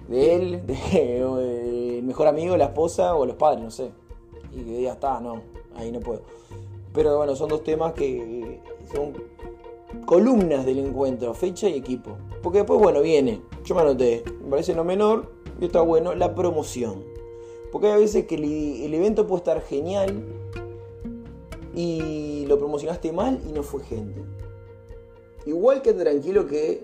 de 0.07 0.35
él, 0.35 0.65
de, 0.65 1.99
el 1.99 2.03
mejor 2.03 2.27
amigo, 2.27 2.57
la 2.57 2.65
esposa 2.65 3.15
o 3.15 3.25
los 3.25 3.35
padres, 3.35 3.63
no 3.63 3.71
sé. 3.71 3.91
Y 4.51 4.63
que 4.63 4.77
diga, 4.77 4.93
está, 4.93 5.19
no, 5.19 5.41
ahí 5.75 5.91
no 5.91 5.99
puedo. 5.99 6.21
Pero 6.93 7.17
bueno, 7.17 7.35
son 7.35 7.49
dos 7.49 7.63
temas 7.63 7.93
que 7.93 8.59
son 8.93 9.13
columnas 10.05 10.65
del 10.65 10.79
encuentro, 10.79 11.33
fecha 11.33 11.69
y 11.69 11.75
equipo. 11.75 12.17
Porque 12.41 12.59
después, 12.59 12.79
bueno, 12.79 13.01
viene, 13.01 13.41
yo 13.63 13.75
me 13.75 13.81
anoté, 13.81 14.23
me 14.43 14.49
parece 14.49 14.73
no 14.75 14.83
menor, 14.83 15.40
y 15.61 15.65
está 15.65 15.81
bueno, 15.81 16.15
la 16.15 16.33
promoción. 16.33 17.03
Porque 17.71 17.87
hay 17.87 18.01
veces 18.01 18.25
que 18.25 18.35
el, 18.35 18.93
evento 18.93 19.27
puede 19.27 19.37
estar 19.37 19.61
genial 19.61 20.25
y 21.73 22.45
lo 22.47 22.57
promocionaste 22.57 23.13
mal 23.13 23.39
y 23.47 23.53
no 23.53 23.61
fue 23.63 23.83
gente. 23.83 24.21
Igual 25.45 25.81
que 25.83 25.93
tranquilo 25.93 26.47
que 26.47 26.81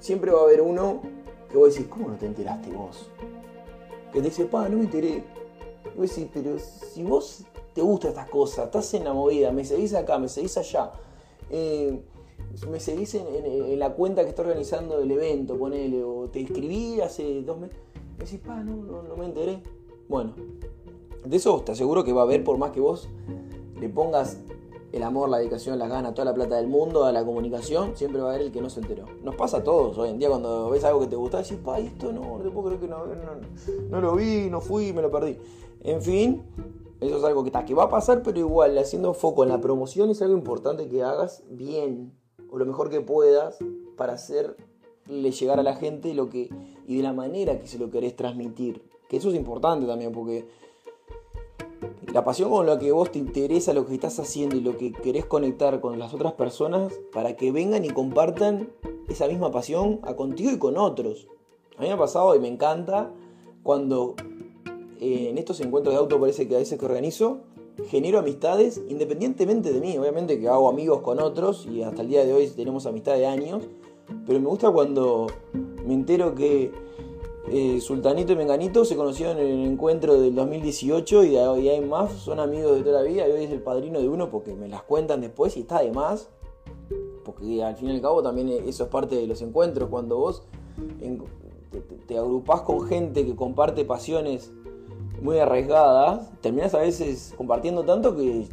siempre 0.00 0.32
va 0.32 0.40
a 0.40 0.42
haber 0.42 0.60
uno 0.60 1.00
que 1.50 1.56
vos 1.56 1.72
decís, 1.72 1.88
¿cómo 1.88 2.08
no 2.08 2.16
te 2.16 2.26
enteraste 2.26 2.70
vos? 2.70 3.08
Que 4.12 4.20
te 4.20 4.26
dice, 4.28 4.44
pa, 4.44 4.68
no 4.68 4.78
me 4.78 4.84
enteré. 4.84 5.24
Y 5.94 5.98
vos 5.98 6.10
decís, 6.10 6.28
pero 6.34 6.58
si 6.58 7.04
vos 7.04 7.44
te 7.72 7.80
gustan 7.80 8.10
estas 8.10 8.28
cosas, 8.28 8.66
estás 8.66 8.92
en 8.94 9.04
la 9.04 9.12
movida, 9.12 9.52
me 9.52 9.64
seguís 9.64 9.94
acá, 9.94 10.18
me 10.18 10.28
seguís 10.28 10.58
allá, 10.58 10.92
eh, 11.48 12.00
me 12.68 12.80
seguís 12.80 13.14
en, 13.14 13.78
la 13.78 13.94
cuenta 13.94 14.24
que 14.24 14.30
está 14.30 14.42
organizando 14.42 14.98
el 14.98 15.10
evento, 15.12 15.56
ponele, 15.56 16.02
o 16.02 16.28
te 16.28 16.40
escribí 16.40 17.00
hace 17.00 17.42
dos 17.42 17.58
meses 17.58 17.76
decís, 18.24 18.40
pa, 18.40 18.62
no, 18.62 19.02
no, 19.02 19.16
me 19.16 19.26
enteré. 19.26 19.62
Bueno, 20.08 20.34
de 21.24 21.36
eso 21.36 21.60
te 21.60 21.72
aseguro 21.72 22.04
que 22.04 22.12
va 22.12 22.22
a 22.22 22.24
haber, 22.24 22.44
por 22.44 22.58
más 22.58 22.70
que 22.70 22.80
vos 22.80 23.08
le 23.80 23.88
pongas 23.88 24.38
el 24.92 25.02
amor, 25.02 25.28
la 25.28 25.38
dedicación, 25.38 25.78
la 25.78 25.86
gana, 25.86 26.14
toda 26.14 26.24
la 26.24 26.34
plata 26.34 26.56
del 26.56 26.66
mundo 26.66 27.04
a 27.04 27.12
la 27.12 27.24
comunicación, 27.24 27.96
siempre 27.96 28.20
va 28.20 28.28
a 28.28 28.34
haber 28.34 28.46
el 28.46 28.52
que 28.52 28.60
no 28.60 28.68
se 28.68 28.80
enteró. 28.80 29.06
Nos 29.22 29.36
pasa 29.36 29.58
a 29.58 29.64
todos 29.64 29.96
hoy 29.98 30.10
en 30.10 30.18
día 30.18 30.28
cuando 30.28 30.68
ves 30.70 30.84
algo 30.84 31.00
que 31.00 31.06
te 31.06 31.16
gusta, 31.16 31.38
decís, 31.38 31.58
pa, 31.64 31.78
esto 31.78 32.12
no, 32.12 32.38
no 32.38 32.42
te 32.42 32.50
puedo 32.50 32.66
creer 32.66 32.80
que 32.80 32.88
no, 32.88 33.04
no, 33.88 34.00
lo 34.00 34.16
vi, 34.16 34.50
no 34.50 34.60
fui, 34.60 34.92
me 34.92 35.02
lo 35.02 35.10
perdí. 35.10 35.38
En 35.82 36.02
fin, 36.02 36.42
eso 37.00 37.16
es 37.18 37.24
algo 37.24 37.42
que, 37.42 37.48
está, 37.48 37.64
que 37.64 37.74
va 37.74 37.84
a 37.84 37.88
pasar, 37.88 38.22
pero 38.22 38.38
igual, 38.38 38.76
haciendo 38.78 39.14
foco 39.14 39.44
en 39.44 39.50
la 39.50 39.60
promoción 39.60 40.10
es 40.10 40.20
algo 40.22 40.34
importante 40.36 40.88
que 40.88 41.02
hagas 41.02 41.44
bien, 41.48 42.12
o 42.50 42.58
lo 42.58 42.66
mejor 42.66 42.90
que 42.90 43.00
puedas, 43.00 43.58
para 43.96 44.14
hacer 44.14 44.56
hacerle 45.10 45.30
llegar 45.32 45.60
a 45.60 45.62
la 45.62 45.74
gente 45.74 46.14
lo 46.14 46.28
que 46.28 46.50
y 46.90 46.96
de 46.96 47.04
la 47.04 47.12
manera 47.12 47.60
que 47.60 47.68
se 47.68 47.78
lo 47.78 47.88
querés 47.88 48.16
transmitir. 48.16 48.82
Que 49.08 49.18
eso 49.18 49.30
es 49.30 49.36
importante 49.36 49.86
también 49.86 50.10
porque 50.10 50.44
la 52.12 52.24
pasión 52.24 52.50
con 52.50 52.66
la 52.66 52.80
que 52.80 52.90
vos 52.90 53.12
te 53.12 53.20
interesa 53.20 53.72
lo 53.72 53.86
que 53.86 53.94
estás 53.94 54.18
haciendo 54.18 54.56
y 54.56 54.60
lo 54.60 54.76
que 54.76 54.90
querés 54.90 55.24
conectar 55.24 55.80
con 55.80 56.00
las 56.00 56.12
otras 56.14 56.32
personas 56.32 56.92
para 57.12 57.36
que 57.36 57.52
vengan 57.52 57.84
y 57.84 57.90
compartan 57.90 58.70
esa 59.08 59.28
misma 59.28 59.52
pasión 59.52 60.00
a 60.02 60.16
contigo 60.16 60.50
y 60.50 60.58
con 60.58 60.76
otros. 60.76 61.28
A 61.76 61.82
mí 61.82 61.86
me 61.86 61.92
ha 61.92 61.96
pasado 61.96 62.34
y 62.34 62.40
me 62.40 62.48
encanta 62.48 63.12
cuando 63.62 64.16
eh, 64.98 65.28
en 65.30 65.38
estos 65.38 65.60
encuentros 65.60 65.94
de 65.94 66.00
auto 66.00 66.18
parece 66.18 66.48
que 66.48 66.56
a 66.56 66.58
veces 66.58 66.76
que 66.76 66.86
organizo 66.86 67.42
genero 67.88 68.18
amistades 68.18 68.82
independientemente 68.88 69.72
de 69.72 69.80
mí. 69.80 69.96
Obviamente 69.96 70.40
que 70.40 70.48
hago 70.48 70.68
amigos 70.68 71.02
con 71.02 71.20
otros 71.20 71.68
y 71.70 71.84
hasta 71.84 72.02
el 72.02 72.08
día 72.08 72.24
de 72.24 72.32
hoy 72.32 72.48
tenemos 72.48 72.84
amistad 72.86 73.14
de 73.14 73.28
años. 73.28 73.62
Pero 74.26 74.40
me 74.40 74.48
gusta 74.48 74.72
cuando 74.72 75.28
me 75.90 75.94
entero 75.94 76.36
que 76.36 76.70
eh, 77.50 77.80
Sultanito 77.80 78.32
y 78.32 78.36
Menganito 78.36 78.84
se 78.84 78.94
conocieron 78.94 79.38
en 79.38 79.46
el 79.46 79.72
encuentro 79.72 80.20
del 80.20 80.36
2018 80.36 81.24
y 81.24 81.30
de 81.30 81.48
hoy 81.48 81.68
hay 81.68 81.80
más, 81.80 82.12
son 82.12 82.38
amigos 82.38 82.76
de 82.76 82.82
toda 82.84 83.02
la 83.02 83.08
vida 83.08 83.26
y 83.26 83.32
hoy 83.32 83.42
es 83.42 83.50
el 83.50 83.60
padrino 83.60 83.98
de 83.98 84.08
uno 84.08 84.30
porque 84.30 84.54
me 84.54 84.68
las 84.68 84.84
cuentan 84.84 85.20
después 85.20 85.56
y 85.56 85.62
está 85.62 85.82
de 85.82 85.90
más. 85.90 86.28
Porque 87.24 87.64
al 87.64 87.74
fin 87.74 87.88
y 87.88 87.96
al 87.96 88.00
cabo 88.00 88.22
también 88.22 88.50
eso 88.68 88.84
es 88.84 88.88
parte 88.88 89.16
de 89.16 89.26
los 89.26 89.42
encuentros, 89.42 89.88
cuando 89.88 90.16
vos 90.16 90.44
te, 91.72 91.80
te 91.80 92.16
agrupás 92.16 92.60
con 92.60 92.86
gente 92.86 93.26
que 93.26 93.34
comparte 93.34 93.84
pasiones 93.84 94.52
muy 95.20 95.40
arriesgadas, 95.40 96.30
terminas 96.40 96.72
a 96.74 96.78
veces 96.78 97.34
compartiendo 97.36 97.82
tanto 97.82 98.14
que 98.14 98.46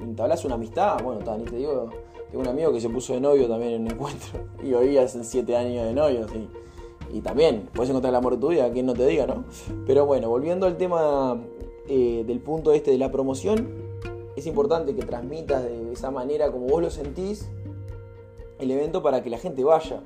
entablas 0.00 0.44
una 0.44 0.56
amistad. 0.56 1.00
Bueno, 1.04 1.20
ni 1.38 1.44
te 1.44 1.56
digo, 1.56 1.88
tengo 2.30 2.42
un 2.42 2.48
amigo 2.48 2.72
que 2.72 2.80
se 2.80 2.88
puso 2.88 3.12
de 3.12 3.20
novio 3.20 3.48
también 3.48 3.74
en 3.74 3.82
un 3.82 3.92
encuentro 3.92 4.40
y 4.62 4.72
hoy 4.72 4.96
hacen 4.96 5.24
7 5.24 5.56
años 5.56 5.84
de 5.84 5.94
novios. 5.94 6.28
Y, 6.34 6.48
y, 7.12 7.20
también 7.20 7.68
puedes 7.72 7.90
encontrar 7.90 8.12
el 8.12 8.16
amor 8.16 8.34
de 8.34 8.40
tu 8.40 8.48
vida, 8.48 8.70
quien 8.72 8.86
no 8.86 8.94
te 8.94 9.06
diga, 9.06 9.26
¿no? 9.26 9.44
Pero 9.86 10.06
bueno, 10.06 10.28
volviendo 10.28 10.66
al 10.66 10.76
tema 10.76 11.40
eh, 11.88 12.24
del 12.26 12.40
punto 12.40 12.72
este 12.72 12.90
de 12.90 12.98
la 12.98 13.10
promoción, 13.10 13.68
es 14.36 14.46
importante 14.46 14.94
que 14.94 15.02
transmitas 15.02 15.64
de 15.64 15.92
esa 15.92 16.10
manera 16.10 16.50
como 16.50 16.66
vos 16.66 16.82
lo 16.82 16.90
sentís 16.90 17.48
el 18.58 18.70
evento 18.70 19.02
para 19.02 19.22
que 19.22 19.30
la 19.30 19.38
gente 19.38 19.64
vaya. 19.64 20.00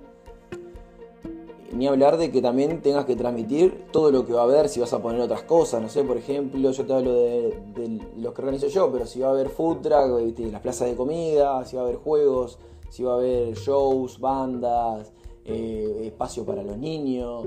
Ni 1.73 1.89
hablar 1.89 2.19
de 2.19 2.31
que 2.31 2.41
también 2.41 2.81
tengas 2.83 3.05
que 3.05 3.17
transmitir 3.17 3.87
todo 3.91 4.13
lo 4.13 4.25
que 4.25 4.33
va 4.33 4.43
a 4.43 4.45
haber, 4.45 4.69
si 4.69 4.79
vas 4.79 4.93
a 4.93 5.03
poner 5.03 5.21
otras 5.21 5.43
cosas, 5.43 5.83
no 5.83 5.89
sé, 5.89 6.05
por 6.05 6.17
ejemplo, 6.17 6.71
yo 6.71 6.87
te 6.87 6.93
hablo 6.93 7.13
de, 7.13 8.01
los 8.17 8.33
que 8.33 8.43
organizo 8.43 8.69
yo, 8.69 8.93
pero 8.93 9.07
si 9.07 9.19
va 9.19 9.29
a 9.29 9.31
haber 9.33 9.49
food 9.49 9.79
truck, 9.79 10.39
las 10.53 10.61
plazas 10.61 10.89
de 10.89 10.95
comida, 10.95 11.65
si 11.65 11.75
va 11.75 11.83
a 11.83 11.85
haber 11.87 11.97
juegos, 11.97 12.59
si 12.91 13.03
va 13.03 13.15
a 13.15 13.17
haber 13.17 13.55
shows, 13.55 14.21
bandas, 14.21 15.13
eh, 15.45 16.03
espacio 16.05 16.45
para 16.45 16.63
los 16.63 16.79
niños, 16.79 17.47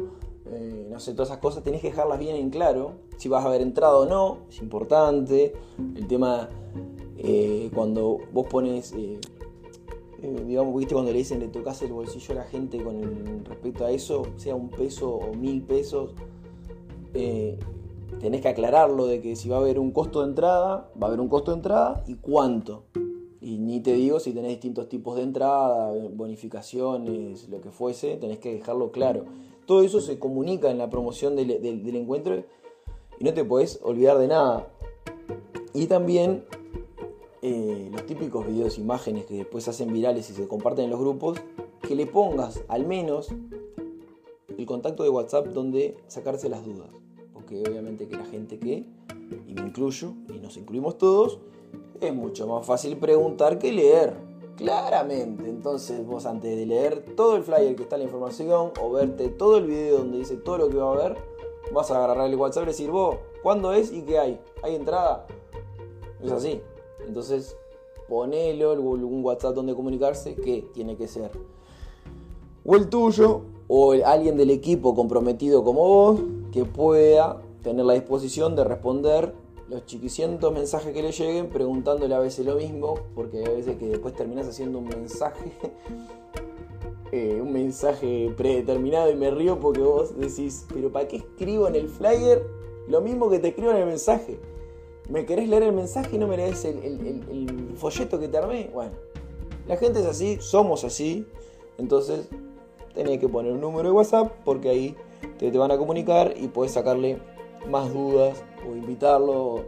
eh, 0.52 0.88
no 0.90 1.00
sé, 1.00 1.14
todas 1.14 1.30
esas 1.30 1.42
cosas 1.42 1.64
tenés 1.64 1.82
que 1.82 1.90
dejarlas 1.90 2.20
bien 2.20 2.36
en 2.36 2.50
claro. 2.50 2.94
Si 3.18 3.28
vas 3.30 3.44
a 3.44 3.48
haber 3.48 3.62
entrado 3.62 4.02
o 4.02 4.06
no, 4.06 4.40
es 4.50 4.62
importante. 4.62 5.54
El 5.96 6.08
tema, 6.08 6.50
eh, 7.18 7.70
cuando 7.74 8.20
vos 8.32 8.48
pones 8.48 8.94
eh, 8.94 9.20
digamos, 10.46 10.76
viste 10.76 10.94
cuando 10.94 11.12
le 11.12 11.20
dicen 11.20 11.40
le 11.40 11.48
tocas 11.48 11.82
el 11.82 11.94
bolsillo 11.94 12.32
a 12.34 12.36
la 12.36 12.44
gente 12.44 12.82
con 12.84 13.46
respecto 13.46 13.86
a 13.86 13.92
eso, 13.92 14.28
sea 14.38 14.56
un 14.56 14.70
peso 14.70 15.12
o 15.12 15.34
mil 15.34 15.62
pesos, 15.62 16.12
tenés 18.20 18.42
que 18.42 18.48
aclararlo 18.48 19.06
de 19.06 19.22
que 19.22 19.36
si 19.36 19.50
va 19.50 19.58
a 19.58 19.60
haber 19.60 19.80
un 19.80 19.92
costo 19.92 20.22
de 20.22 20.30
entrada, 20.30 20.92
va 21.02 21.06
a 21.06 21.10
haber 21.10 21.20
un 21.20 21.30
costo 21.30 21.52
de 21.52 21.58
entrada 21.58 22.04
y 22.08 22.16
cuánto. 22.16 22.86
Y 23.48 23.60
ni 23.60 23.80
te 23.80 23.94
digo 23.94 24.20
si 24.20 24.34
tenés 24.34 24.50
distintos 24.50 24.90
tipos 24.90 25.16
de 25.16 25.24
entrada, 25.24 25.94
bonificaciones, 26.12 27.48
lo 27.48 27.62
que 27.62 27.72
fuese, 27.72 28.18
tenés 28.18 28.40
que 28.40 28.54
dejarlo 28.54 28.92
claro. 28.92 29.24
Todo 29.66 29.84
eso 29.84 30.02
se 30.02 30.20
comunica 30.20 30.70
en 30.70 30.78
la 30.78 30.90
promoción 30.90 31.38
del, 31.38 31.50
encuentro 31.96 32.44
y 33.18 33.24
no 33.24 33.34
te 33.34 33.46
podés 33.46 33.80
olvidar 33.84 34.18
de 34.18 34.28
nada. 34.28 34.68
Y 35.74 35.86
también 35.86 36.44
eh, 37.42 37.88
los 37.90 38.06
típicos 38.06 38.46
videos, 38.46 38.78
imágenes 38.78 39.26
que 39.26 39.36
después 39.36 39.66
hacen 39.70 39.94
virales 39.94 40.30
y 40.30 40.34
se 40.34 40.46
comparten 40.50 40.84
en 40.84 40.92
los 40.92 41.00
grupos, 41.00 41.38
que 41.88 41.96
le 41.96 42.06
pongas 42.06 42.62
al 42.68 42.86
menos 42.86 43.30
el 44.58 44.66
contacto 44.66 45.04
de 45.04 45.10
WhatsApp 45.10 45.48
donde 45.54 45.96
sacarse 46.08 46.50
las 46.50 46.66
dudas. 46.66 46.90
Porque 47.32 47.64
obviamente 47.66 48.10
que 48.10 48.18
la 48.18 48.26
gente 48.26 48.60
que, 48.60 48.84
y 49.48 49.54
me 49.54 49.62
incluyo, 49.62 50.16
y 50.36 50.40
nos 50.40 50.58
incluimos 50.58 50.98
todos, 50.98 51.40
es 52.02 52.14
mucho 52.14 52.48
más 52.48 52.66
fácil 52.66 52.98
preguntar 52.98 53.60
que 53.60 53.72
leer. 53.72 54.16
Claramente, 54.56 55.50
entonces 55.50 56.06
vos 56.06 56.26
antes 56.26 56.56
de 56.56 56.66
leer 56.66 57.16
todo 57.16 57.36
el 57.36 57.44
flyer 57.44 57.76
que 57.76 57.84
está 57.84 57.96
en 57.96 58.02
la 58.02 58.06
información 58.06 58.72
o 58.82 58.92
verte 58.92 59.30
todo 59.30 59.58
el 59.58 59.68
video 59.68 60.00
donde 60.00 60.18
dice 60.18 60.36
todo 60.36 60.58
lo 60.58 60.70
que 60.70 60.78
va 60.78 60.90
a 60.90 60.94
haber, 60.94 61.18
vas 61.74 61.92
a 61.92 62.04
agarrar 62.04 62.28
el 62.28 62.36
WhatsApp 62.36 62.64
y 62.64 62.68
decir, 62.68 62.90
vos, 62.90 63.18
¿cuándo 63.44 63.72
es 63.74 63.92
y 63.92 64.02
qué 64.02 64.18
hay? 64.18 64.40
¿Hay 64.64 64.76
entrada? 64.76 65.28
Es 66.24 66.32
así. 66.32 66.62
Entonces, 67.06 67.56
ponelo, 68.10 68.74
un 68.74 69.24
WhatsApp 69.24 69.54
donde 69.54 69.76
comunicarse, 69.76 70.34
que 70.36 70.64
tiene 70.74 70.98
que 70.98 71.08
ser 71.08 71.32
o 72.68 72.76
el 72.76 72.90
tuyo 72.90 73.42
o 73.68 73.94
alguien 74.06 74.38
del 74.38 74.52
equipo 74.52 74.94
comprometido 74.94 75.64
como 75.64 75.88
vos 75.88 76.20
que 76.52 76.66
pueda 76.66 77.42
tener 77.64 77.86
la 77.86 77.94
disposición 77.94 78.56
de 78.56 78.66
responder 78.66 79.34
los 79.70 79.86
chiquicientos 79.86 80.54
mensajes 80.54 80.94
que 80.94 81.02
le 81.02 81.12
lleguen 81.12 81.50
preguntándole 81.50 82.14
a 82.16 82.20
veces 82.20 82.46
lo 82.46 82.56
mismo, 82.56 83.00
porque 83.14 83.40
hay 83.40 83.56
veces 83.58 83.78
que 83.78 83.88
después 83.88 84.14
terminas 84.16 84.48
haciendo 84.48 84.80
un 84.80 84.88
mensaje, 84.88 85.52
eh, 87.12 87.40
un 87.42 87.52
mensaje 87.52 88.34
predeterminado 88.38 89.12
y 89.12 89.16
me 89.16 89.30
río 89.30 89.60
porque 89.60 89.82
vos 89.82 90.18
decís, 90.18 90.66
pero 90.74 90.92
¿para 90.92 91.08
qué 91.08 91.18
escribo 91.18 91.68
en 91.68 91.76
el 91.76 91.90
flyer 91.90 92.46
lo 92.88 93.02
mismo 93.02 93.30
que 93.30 93.40
te 93.40 93.50
escribo 93.50 93.72
en 93.72 93.78
el 93.78 93.86
mensaje? 93.86 94.40
¿Me 95.10 95.26
querés 95.26 95.50
leer 95.50 95.64
el 95.64 95.74
mensaje 95.74 96.16
y 96.16 96.20
no 96.20 96.28
me 96.28 96.38
lees 96.38 96.66
el, 96.66 97.76
folleto 97.78 98.20
que 98.20 98.28
te 98.28 98.38
armé? 98.38 98.70
Bueno, 98.74 98.92
la 99.68 99.78
gente 99.78 100.00
es 100.00 100.06
así, 100.06 100.38
somos 100.42 100.84
así. 100.84 101.26
Entonces, 101.78 102.28
tenés 102.94 103.20
que 103.20 103.30
poner 103.30 103.54
un 103.54 103.62
número 103.62 103.90
de 103.90 103.96
WhatsApp 103.96 104.32
porque 104.44 104.70
ahí 104.70 104.96
te, 105.38 105.52
te 105.52 105.58
van 105.58 105.72
a 105.72 105.78
comunicar 105.78 106.34
y 106.36 106.48
puedes 106.48 106.74
sacarle 106.74 107.20
más 107.70 107.94
dudas 107.94 108.44
o 108.70 108.76
invitarlo. 108.76 109.66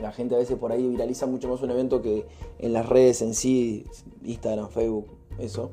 La 0.00 0.12
gente 0.12 0.34
a 0.34 0.38
veces 0.38 0.56
por 0.58 0.72
ahí 0.72 0.88
viraliza 0.88 1.26
mucho 1.26 1.48
más 1.48 1.62
un 1.62 1.70
evento 1.70 2.00
que 2.02 2.26
en 2.58 2.72
las 2.72 2.88
redes 2.88 3.22
en 3.22 3.34
sí, 3.34 3.86
Instagram, 4.24 4.68
Facebook, 4.68 5.06
eso. 5.38 5.70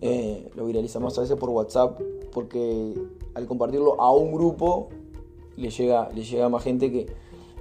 Eh, 0.00 0.50
lo 0.54 0.66
viraliza 0.66 1.00
más 1.00 1.16
a 1.16 1.22
veces 1.22 1.36
por 1.36 1.48
WhatsApp 1.50 1.98
porque 2.32 2.92
al 3.34 3.46
compartirlo 3.46 4.00
a 4.00 4.12
un 4.12 4.32
grupo 4.32 4.88
le 5.56 5.70
llega, 5.70 6.10
le 6.14 6.22
llega 6.22 6.48
más 6.50 6.62
gente 6.62 6.92
que, 6.92 7.06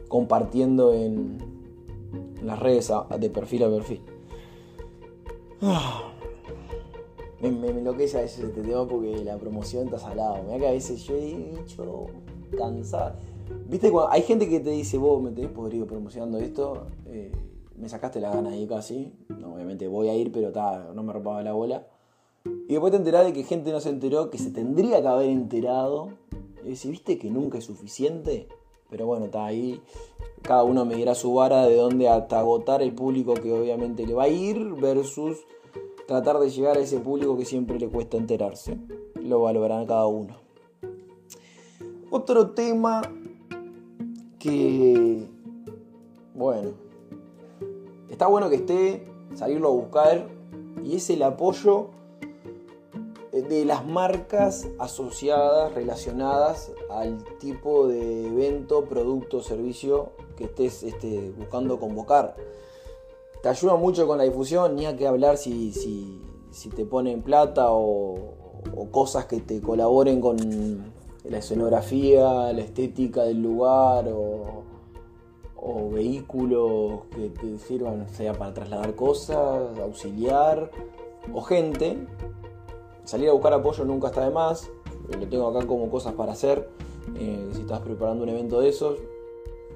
compartiendo 0.09 0.93
en, 0.93 1.37
las 2.43 2.59
redes 2.59 2.91
de 3.19 3.29
perfil 3.29 3.63
a 3.63 3.69
perfil. 3.69 4.01
Ah, 5.61 6.11
me, 7.41 7.51
me, 7.51 7.69
enloquece 7.69 8.17
a 8.17 8.21
veces 8.21 8.43
este 8.43 8.61
tema 8.61 8.87
porque 8.87 9.23
la 9.23 9.37
promoción 9.37 9.85
está 9.85 9.99
salada. 9.99 10.41
Mira 10.43 10.59
que 10.59 10.67
a 10.67 10.71
veces 10.71 11.03
yo 11.03 11.15
he 11.15 11.55
dicho 11.57 12.07
cansado. 12.57 13.15
Viste, 13.67 13.91
cuando 13.91 14.11
hay 14.11 14.21
gente 14.21 14.47
que 14.47 14.59
te 14.59 14.71
dice, 14.71 14.97
vos 14.97 15.21
me 15.21 15.31
tenés 15.31 15.51
podrido 15.51 15.85
promocionando 15.85 16.37
esto, 16.39 16.87
eh, 17.07 17.31
me 17.77 17.89
sacaste 17.89 18.19
la 18.19 18.29
gana 18.29 18.51
ahí 18.51 18.67
casi. 18.67 19.13
No, 19.29 19.55
obviamente 19.55 19.87
voy 19.87 20.09
a 20.09 20.15
ir, 20.15 20.31
pero 20.31 20.51
no 20.93 21.03
me 21.03 21.13
robaba 21.13 21.43
la 21.43 21.53
bola. 21.53 21.87
Y 22.67 22.73
después 22.73 22.91
te 22.91 22.97
enterás 22.97 23.25
de 23.25 23.33
que 23.33 23.43
gente 23.43 23.71
no 23.71 23.79
se 23.79 23.89
enteró, 23.89 24.29
que 24.29 24.37
se 24.37 24.51
tendría 24.51 25.01
que 25.01 25.07
haber 25.07 25.29
enterado. 25.29 26.09
Y 26.63 26.69
decís, 26.69 26.89
¿viste 26.89 27.17
que 27.17 27.29
nunca 27.29 27.57
es 27.57 27.65
suficiente? 27.65 28.47
Pero 28.89 29.07
bueno, 29.07 29.25
está 29.25 29.45
ahí. 29.45 29.81
Cada 30.41 30.63
uno 30.63 30.85
medirá 30.85 31.15
su 31.15 31.33
vara 31.33 31.65
de 31.65 31.75
dónde 31.75 32.07
hasta 32.07 32.39
agotar 32.39 32.81
el 32.81 32.93
público 32.93 33.33
que 33.33 33.51
obviamente 33.51 34.05
le 34.05 34.13
va 34.13 34.23
a 34.23 34.27
ir 34.27 34.59
versus 34.75 35.39
tratar 36.07 36.39
de 36.39 36.49
llegar 36.49 36.77
a 36.77 36.81
ese 36.81 36.99
público 36.99 37.35
que 37.35 37.45
siempre 37.45 37.79
le 37.79 37.89
cuesta 37.89 38.17
enterarse. 38.17 38.77
Lo 39.15 39.41
valorarán 39.41 39.85
cada 39.87 40.05
uno. 40.05 40.44
Otro 42.09 42.51
tema 42.51 43.01
que, 44.39 45.27
bueno, 46.33 46.71
está 48.09 48.27
bueno 48.27 48.49
que 48.49 48.55
esté, 48.55 49.07
salirlo 49.33 49.69
a 49.69 49.71
buscar, 49.71 50.27
y 50.83 50.95
es 50.95 51.09
el 51.09 51.23
apoyo 51.23 51.89
de 53.41 53.65
las 53.65 53.85
marcas 53.85 54.67
asociadas, 54.79 55.73
relacionadas 55.73 56.71
al 56.89 57.23
tipo 57.39 57.87
de 57.87 58.27
evento, 58.27 58.85
producto, 58.85 59.41
servicio 59.41 60.11
que 60.37 60.45
estés 60.45 60.83
este, 60.83 61.33
buscando 61.37 61.79
convocar. 61.79 62.35
Te 63.41 63.49
ayuda 63.49 63.75
mucho 63.75 64.07
con 64.07 64.17
la 64.17 64.23
difusión, 64.23 64.75
ni 64.75 64.85
a 64.85 64.95
que 64.95 65.07
hablar 65.07 65.37
si, 65.37 65.71
si, 65.71 66.69
te 66.69 66.85
ponen 66.85 67.21
plata 67.21 67.67
o, 67.69 68.33
cosas 68.91 69.25
que 69.25 69.41
te 69.41 69.61
colaboren 69.61 70.21
con 70.21 70.37
la 71.29 71.37
escenografía, 71.39 72.53
la 72.53 72.61
estética 72.61 73.23
del 73.23 73.41
lugar 73.41 74.07
o, 74.09 74.63
vehículos 75.91 77.05
que 77.15 77.29
te 77.29 77.57
sirvan, 77.57 78.07
sea 78.09 78.33
para 78.33 78.53
trasladar 78.53 78.93
cosas, 78.95 79.79
auxiliar 79.79 80.69
o 81.33 81.41
gente 81.41 82.05
salir 83.05 83.29
a 83.29 83.33
buscar 83.33 83.53
apoyo 83.53 83.85
nunca 83.85 84.07
está 84.07 84.25
de 84.25 84.31
más. 84.31 84.69
Lo 85.17 85.27
tengo 85.27 85.47
acá 85.47 85.65
como 85.65 85.89
cosas 85.89 86.13
para 86.13 86.33
hacer. 86.33 86.69
Eh, 87.17 87.49
si 87.53 87.61
estás 87.61 87.79
preparando 87.79 88.23
un 88.23 88.29
evento 88.29 88.59
de 88.59 88.69
esos, 88.69 88.99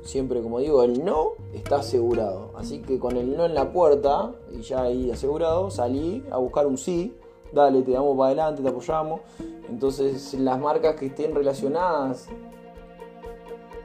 siempre 0.01 0.41
como 0.41 0.59
digo, 0.59 0.83
el 0.83 1.05
no 1.05 1.33
está 1.53 1.77
asegurado. 1.77 2.51
Así 2.55 2.81
que 2.81 2.99
con 2.99 3.15
el 3.15 3.37
no 3.37 3.45
en 3.45 3.53
la 3.53 3.71
puerta 3.71 4.33
y 4.51 4.61
ya 4.61 4.83
ahí 4.83 5.11
asegurado, 5.11 5.69
salí 5.69 6.23
a 6.31 6.37
buscar 6.37 6.67
un 6.67 6.77
sí. 6.77 7.15
Dale, 7.51 7.81
te 7.81 7.91
damos 7.91 8.15
para 8.15 8.27
adelante, 8.27 8.61
te 8.61 8.69
apoyamos. 8.69 9.21
Entonces 9.69 10.33
las 10.35 10.59
marcas 10.59 10.95
que 10.95 11.07
estén 11.07 11.33
relacionadas 11.33 12.27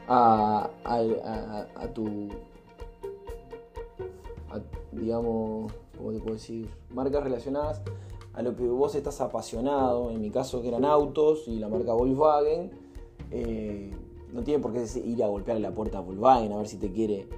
a, 0.06 0.71
tu, 1.94 2.28
digamos, 4.92 5.73
¿cómo 5.97 6.12
te 6.12 6.18
puedo 6.18 6.35
decir? 6.35 6.68
Marcas 6.90 7.25
relacionadas 7.25 7.80
a 8.35 8.42
lo 8.42 8.56
que 8.56 8.66
vos 8.66 8.94
estás 8.94 9.21
apasionado, 9.21 10.11
en 10.11 10.21
mi 10.21 10.30
caso 10.30 10.61
que 10.61 10.68
eran 10.68 10.85
autos 10.85 11.47
y 11.47 11.59
la 11.59 11.68
marca 11.68 11.92
Volkswagen, 11.92 12.73
eh, 13.30 13.92
no 14.33 14.42
tiene 14.42 14.61
por 14.61 14.73
qué 14.73 14.85
ir 15.04 15.23
a 15.23 15.28
golpear 15.28 15.61
la 15.61 15.71
puerta 15.71 15.99
a 15.99 16.00
Volkswagen 16.00 16.52
a 16.52 16.56
ver 16.56 16.66
si 16.66 16.76
te 16.76 16.90
quiere, 16.90 17.28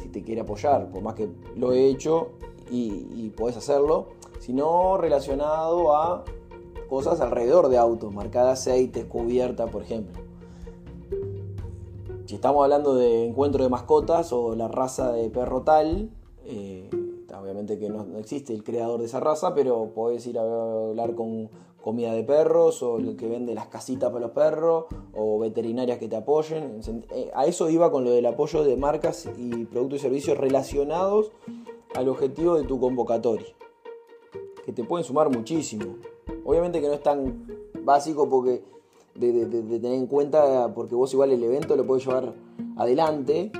si 0.00 0.08
te 0.08 0.22
quiere 0.22 0.42
apoyar, 0.42 0.90
por 0.90 1.02
más 1.02 1.14
que 1.14 1.28
lo 1.56 1.72
he 1.72 1.88
hecho 1.88 2.28
y, 2.70 3.08
y 3.12 3.32
podés 3.36 3.56
hacerlo, 3.56 4.06
sino 4.44 4.98
relacionado 4.98 5.96
a 5.96 6.24
cosas 6.88 7.22
alrededor 7.22 7.68
de 7.68 7.78
autos, 7.78 8.12
marca 8.12 8.44
de 8.44 8.50
aceite, 8.50 9.08
cubierta, 9.08 9.68
por 9.68 9.82
ejemplo. 9.82 10.22
Si 12.26 12.34
estamos 12.34 12.62
hablando 12.62 12.94
de 12.94 13.24
encuentro 13.24 13.64
de 13.64 13.70
mascotas 13.70 14.34
o 14.34 14.54
la 14.54 14.68
raza 14.68 15.12
de 15.12 15.30
perro 15.30 15.62
tal, 15.62 16.10
eh, 16.44 16.90
obviamente 17.40 17.78
que 17.78 17.88
no, 17.88 18.18
existe 18.18 18.52
el 18.52 18.62
creador 18.62 19.00
de 19.00 19.06
esa 19.06 19.18
raza, 19.18 19.54
pero 19.54 19.92
podés 19.94 20.26
ir 20.26 20.38
a 20.38 20.42
hablar 20.42 21.14
con 21.14 21.48
comida 21.82 22.12
de 22.12 22.22
perros 22.22 22.82
o 22.82 22.98
el 22.98 23.16
que 23.16 23.28
vende 23.28 23.54
las 23.54 23.68
casitas 23.68 24.10
para 24.10 24.26
los 24.26 24.32
perros 24.32 24.84
o 25.14 25.38
veterinarias 25.38 25.98
que 25.98 26.08
te 26.08 26.16
apoyen. 26.16 26.80
Eh, 27.14 27.30
a 27.34 27.46
eso 27.46 27.70
iba 27.70 27.90
con 27.90 28.04
lo 28.04 28.10
del 28.10 28.26
apoyo 28.26 28.62
de 28.62 28.76
marcas 28.76 29.26
y 29.38 29.64
productos 29.64 30.00
y 30.00 30.02
servicios 30.02 30.36
relacionados 30.36 31.32
al 31.94 32.08
objetivo 32.08 32.56
de 32.56 32.64
tu 32.64 32.78
convocatoria, 32.78 33.46
que 34.64 34.72
te 34.72 34.84
pueden 34.84 35.04
sumar 35.04 35.30
muchísimo. 35.30 35.96
Obviamente 36.44 36.80
que 36.80 36.88
no 36.88 36.94
es 36.94 37.02
tan 37.02 37.46
básico 37.84 38.28
porque 38.28 38.62
de, 39.14 39.46
tener 39.46 39.94
en 39.94 40.06
cuenta, 40.06 40.72
porque 40.74 40.94
vos 40.94 41.12
igual 41.12 41.32
el 41.32 41.42
evento 41.42 41.76
lo 41.76 41.86
podés 41.86 42.06
llevar 42.06 42.34
adelante. 42.76 43.52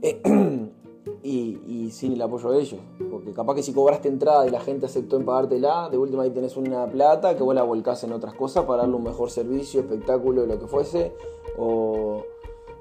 y, 1.22 1.90
sin 1.90 2.12
el 2.12 2.22
apoyo 2.22 2.50
de 2.50 2.60
ellos. 2.60 2.80
Porque 3.10 3.32
capaz 3.32 3.54
que 3.54 3.62
si 3.62 3.72
cobraste 3.72 4.08
entrada 4.08 4.46
y 4.46 4.50
la 4.50 4.60
gente 4.60 4.86
aceptó 4.86 5.16
en 5.16 5.24
pagártela, 5.24 5.88
de 5.90 5.98
última 5.98 6.22
ahí 6.22 6.30
tenés 6.30 6.56
una 6.56 6.86
plata 6.86 7.36
que 7.36 7.42
vos 7.42 7.54
la 7.54 7.62
volcás 7.62 8.04
en 8.04 8.12
otras 8.12 8.34
cosas 8.34 8.64
para 8.64 8.82
darle 8.82 8.96
un 8.96 9.04
mejor 9.04 9.30
servicio, 9.30 9.80
espectáculo, 9.80 10.46
lo 10.46 10.58
que 10.58 10.66
fuese. 10.66 11.12
O, 11.56 12.22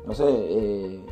no 0.06 0.14
sé, 0.14 0.26
eh, 0.28 1.04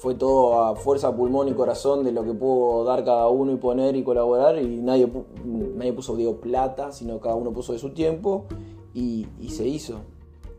fue 0.00 0.14
todo 0.14 0.62
a 0.62 0.76
fuerza, 0.76 1.14
pulmón 1.14 1.48
y 1.48 1.52
corazón 1.52 2.04
de 2.04 2.12
lo 2.12 2.24
que 2.24 2.32
pudo 2.32 2.84
dar 2.84 3.04
cada 3.04 3.28
uno 3.28 3.52
y 3.52 3.56
poner 3.56 3.96
y 3.96 4.02
colaborar. 4.02 4.58
Y 4.58 4.80
nadie, 4.80 5.06
nadie 5.44 5.92
puso, 5.92 6.16
digo, 6.16 6.36
plata, 6.40 6.90
sino 6.90 7.20
cada 7.20 7.34
uno 7.34 7.52
puso 7.52 7.74
de 7.74 7.78
su 7.78 7.90
tiempo 7.90 8.46
y, 8.94 9.26
se 9.50 9.68
hizo. 9.68 10.00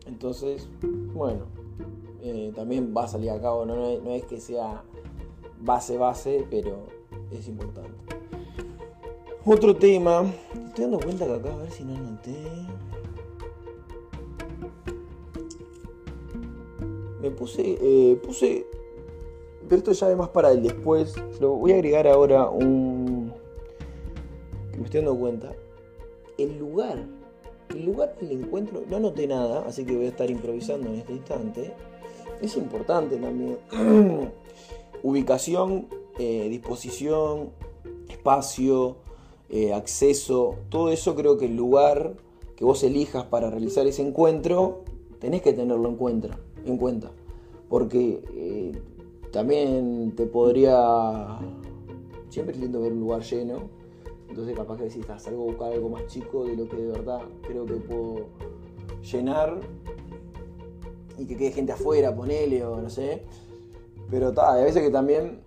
Entonces, 0.06 0.68
bueno, 1.12 1.46
eh, 2.22 2.52
también 2.54 2.94
va 2.96 3.04
a 3.04 3.08
salir 3.08 3.30
a 3.30 3.40
cabo, 3.40 3.66
no 3.66 4.12
es 4.12 4.24
que 4.26 4.40
sea 4.40 4.84
base 5.60 5.98
base, 5.98 6.46
pero 6.48 6.76
es 7.32 7.48
importante. 7.48 7.90
Otro 9.44 9.74
tema, 9.74 10.24
estoy 10.68 10.84
dando 10.84 11.00
cuenta 11.00 11.26
que 11.26 11.32
acá, 11.32 11.52
a 11.52 11.56
ver 11.56 11.70
si 11.72 11.82
no 11.82 11.96
anoté. 11.96 12.36
Me 17.20 17.30
puse, 17.32 17.78
eh, 17.80 18.20
puse, 18.24 18.66
pero 19.72 19.78
esto 19.78 19.92
ya 19.92 20.06
además 20.08 20.28
para 20.28 20.52
el 20.52 20.62
después. 20.62 21.14
Lo 21.40 21.52
voy 21.52 21.72
a 21.72 21.76
agregar 21.76 22.06
ahora 22.06 22.46
un, 22.50 23.32
que 24.70 24.76
me 24.76 24.84
estoy 24.84 25.00
dando 25.00 25.18
cuenta. 25.18 25.54
El 26.36 26.58
lugar, 26.58 27.06
el 27.70 27.86
lugar 27.86 28.14
del 28.20 28.32
encuentro, 28.32 28.82
no 28.86 28.98
anoté 28.98 29.26
nada, 29.26 29.64
así 29.66 29.86
que 29.86 29.96
voy 29.96 30.04
a 30.04 30.08
estar 30.10 30.30
improvisando 30.30 30.90
en 30.90 30.96
este 30.96 31.14
instante. 31.14 31.72
Es 32.42 32.54
importante 32.58 33.16
también. 33.16 33.56
ubicación, 35.02 35.88
eh, 36.18 36.48
disposición, 36.50 37.52
espacio, 38.10 38.96
eh, 39.48 39.72
acceso, 39.72 40.56
todo 40.68 40.90
eso 40.90 41.16
creo 41.16 41.38
que 41.38 41.46
el 41.46 41.56
lugar 41.56 42.12
que 42.56 42.66
vos 42.66 42.82
elijas 42.82 43.24
para 43.24 43.48
realizar 43.48 43.86
ese 43.86 44.06
encuentro, 44.06 44.82
tenés 45.18 45.40
que 45.40 45.54
tenerlo 45.54 45.88
en 45.88 45.96
cuenta. 45.96 46.38
En 46.66 46.76
cuenta 46.76 47.10
porque 47.72 48.22
eh, 48.34 48.72
también 49.32 50.14
te 50.14 50.26
podría... 50.26 51.38
Siempre 52.28 52.54
es 52.54 52.60
lindo 52.60 52.80
ver 52.80 52.92
un 52.92 53.00
lugar 53.00 53.22
lleno, 53.22 53.68
entonces 54.28 54.56
capaz 54.56 54.78
que 54.78 54.84
decís, 54.84 55.04
salgo 55.18 55.42
a 55.42 55.46
buscar 55.46 55.72
algo 55.72 55.90
más 55.90 56.06
chico 56.06 56.44
de 56.44 56.56
lo 56.56 56.66
que 56.66 56.76
de 56.76 56.88
verdad 56.88 57.20
creo 57.42 57.66
que 57.66 57.74
puedo 57.74 58.28
llenar 59.02 59.60
y 61.18 61.26
que 61.26 61.36
quede 61.36 61.52
gente 61.52 61.72
afuera, 61.72 62.14
ponele 62.14 62.64
o 62.64 62.80
no 62.80 62.88
sé. 62.88 63.24
Pero 64.10 64.30
está, 64.30 64.54
hay 64.54 64.64
veces 64.64 64.82
que 64.82 64.90
también 64.90 65.42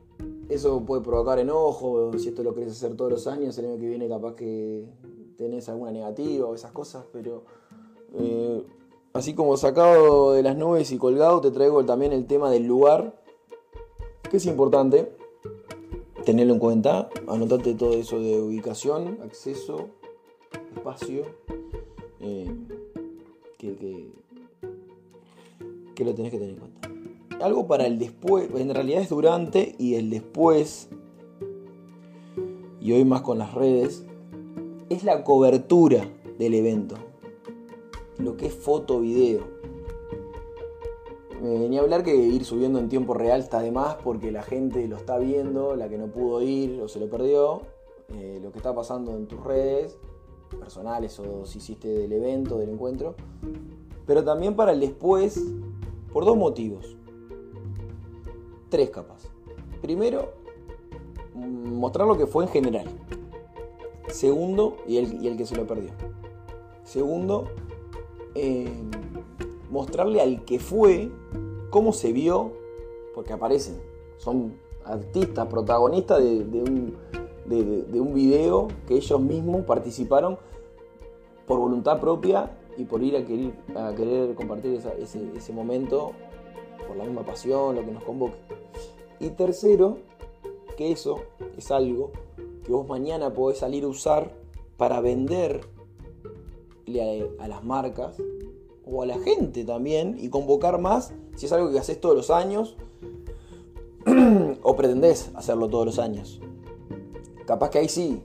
eso 0.49 0.85
puede 0.85 1.01
provocar 1.01 1.39
enojo, 1.39 2.11
si 2.19 2.29
esto 2.29 2.43
lo 2.43 2.53
querés 2.53 2.73
hacer 2.73 2.95
todos 2.95 3.11
los 3.11 3.27
años, 3.27 3.57
el 3.57 3.65
año 3.65 3.79
que 3.79 3.87
viene 3.87 4.07
capaz 4.07 4.35
que 4.35 4.85
tenés 5.37 5.67
alguna 5.69 5.91
negativa 5.91 6.47
o 6.47 6.53
esas 6.53 6.71
cosas, 6.71 7.05
pero 7.11 7.43
eh, 8.13 8.63
así 9.13 9.33
como 9.33 9.57
sacado 9.57 10.33
de 10.33 10.43
las 10.43 10.55
nubes 10.55 10.91
y 10.91 10.97
colgado, 10.97 11.41
te 11.41 11.51
traigo 11.51 11.83
también 11.85 12.13
el 12.13 12.27
tema 12.27 12.51
del 12.51 12.67
lugar, 12.67 13.19
que 14.29 14.37
es 14.37 14.45
importante 14.45 15.11
tenerlo 16.25 16.53
en 16.53 16.59
cuenta, 16.59 17.09
anotate 17.27 17.75
todo 17.75 17.93
eso 17.93 18.19
de 18.19 18.41
ubicación, 18.41 19.19
acceso, 19.23 19.89
espacio, 20.75 21.23
eh, 22.19 22.51
que, 23.57 23.75
que 25.93 26.05
lo 26.05 26.13
tenés 26.13 26.31
que 26.31 26.37
tener 26.37 26.53
en 26.53 26.59
cuenta. 26.59 27.45
Algo 27.45 27.67
para 27.67 27.85
el 27.85 27.99
después, 27.99 28.49
en 28.55 28.73
realidad 28.73 29.01
es 29.01 29.09
durante 29.09 29.75
y 29.77 29.95
el 29.95 30.09
después, 30.09 30.89
y 32.79 32.91
hoy 32.93 33.05
más 33.05 33.21
con 33.21 33.37
las 33.37 33.53
redes, 33.53 34.05
es 34.89 35.03
la 35.03 35.23
cobertura 35.23 36.07
del 36.39 36.53
evento, 36.53 36.95
lo 38.17 38.37
que 38.37 38.47
es 38.47 38.53
foto, 38.53 38.99
video. 38.99 39.54
Eh, 41.43 41.67
ni 41.69 41.77
hablar 41.77 42.03
que 42.03 42.15
ir 42.15 42.45
subiendo 42.45 42.79
en 42.79 42.89
tiempo 42.89 43.13
real 43.13 43.41
está 43.41 43.59
de 43.59 43.71
más 43.71 43.95
porque 43.95 44.31
la 44.31 44.43
gente 44.43 44.87
lo 44.87 44.95
está 44.95 45.17
viendo, 45.17 45.75
la 45.75 45.89
que 45.89 45.97
no 45.97 46.07
pudo 46.07 46.41
ir 46.41 46.81
o 46.81 46.87
se 46.87 46.99
lo 46.99 47.09
perdió, 47.09 47.61
eh, 48.09 48.39
lo 48.41 48.51
que 48.51 48.57
está 48.57 48.73
pasando 48.73 49.15
en 49.15 49.27
tus 49.27 49.43
redes 49.43 49.97
personales 50.59 51.19
o 51.19 51.45
si 51.45 51.57
hiciste 51.57 51.87
del 51.87 52.13
evento, 52.13 52.57
del 52.57 52.69
encuentro, 52.69 53.15
pero 54.05 54.23
también 54.23 54.55
para 54.55 54.71
el 54.71 54.79
después, 54.79 55.41
por 56.13 56.23
dos 56.23 56.37
motivos 56.37 56.95
tres 58.75 58.89
capas. 58.89 59.29
Primero, 59.81 60.33
mostrar 61.33 62.05
lo 62.07 62.17
que 62.17 62.27
fue 62.27 62.43
en 62.43 62.49
general. 62.49 62.85
Segundo, 64.09 64.75
y 64.85 64.97
el, 64.97 65.37
que 65.37 65.45
se 65.45 65.55
lo 65.55 65.65
perdió. 65.65 65.91
Segundo, 66.83 67.47
eh, 68.35 68.69
mostrarle 69.75 70.21
al 70.21 70.43
que 70.45 70.59
fue 70.59 71.09
cómo 71.69 71.93
se 71.93 72.11
vio, 72.13 72.53
porque 73.13 73.33
aparecen, 73.33 73.75
son 74.17 74.53
artistas, 74.83 75.47
protagonistas 75.47 76.23
de, 76.23 76.61
un, 76.61 76.95
de, 77.45 77.99
un 77.99 78.13
video 78.13 78.67
que 78.87 78.95
ellos 78.95 79.19
mismos 79.21 79.65
participaron 79.65 80.37
por 81.45 81.59
voluntad 81.59 81.99
propia 81.99 82.57
y 82.77 82.85
por 82.85 83.03
ir 83.03 83.15
a 83.17 83.25
querer, 83.25 83.53
a 83.75 83.93
querer 83.93 84.35
compartir 84.35 84.73
ese, 84.75 85.31
ese 85.35 85.53
momento 85.53 86.11
por 86.87 86.97
la 86.97 87.03
misma 87.03 87.23
pasión, 87.23 87.75
lo 87.75 87.85
que 87.85 87.91
nos 87.91 88.03
convoque. 88.03 88.37
Y 89.19 89.29
tercero, 89.29 89.97
que 90.75 90.91
eso 90.91 91.21
es 91.57 91.71
algo 91.71 92.11
que 92.65 92.71
vos 92.71 92.87
mañana 92.87 93.33
podés 93.33 93.59
salir 93.59 93.83
a 93.83 93.87
usar 93.87 94.31
para 94.77 94.99
venderle 95.01 95.63
a, 97.39 97.47
las 97.47 97.63
marcas 97.63 98.17
o 98.85 99.01
a 99.01 99.05
la 99.05 99.17
gente 99.19 99.65
también 99.65 100.17
y 100.19 100.29
convocar 100.29 100.79
más 100.79 101.13
si 101.35 101.45
es 101.45 101.51
algo 101.51 101.71
que 101.71 101.79
haces 101.79 101.99
todos 101.99 102.15
los 102.15 102.29
años 102.29 102.77
o 104.61 104.75
pretendés 104.75 105.31
hacerlo 105.35 105.67
todos 105.69 105.85
los 105.85 105.99
años. 105.99 106.39
Capaz 107.45 107.69
que 107.69 107.79
ahí 107.79 107.89
sí, 107.89 108.21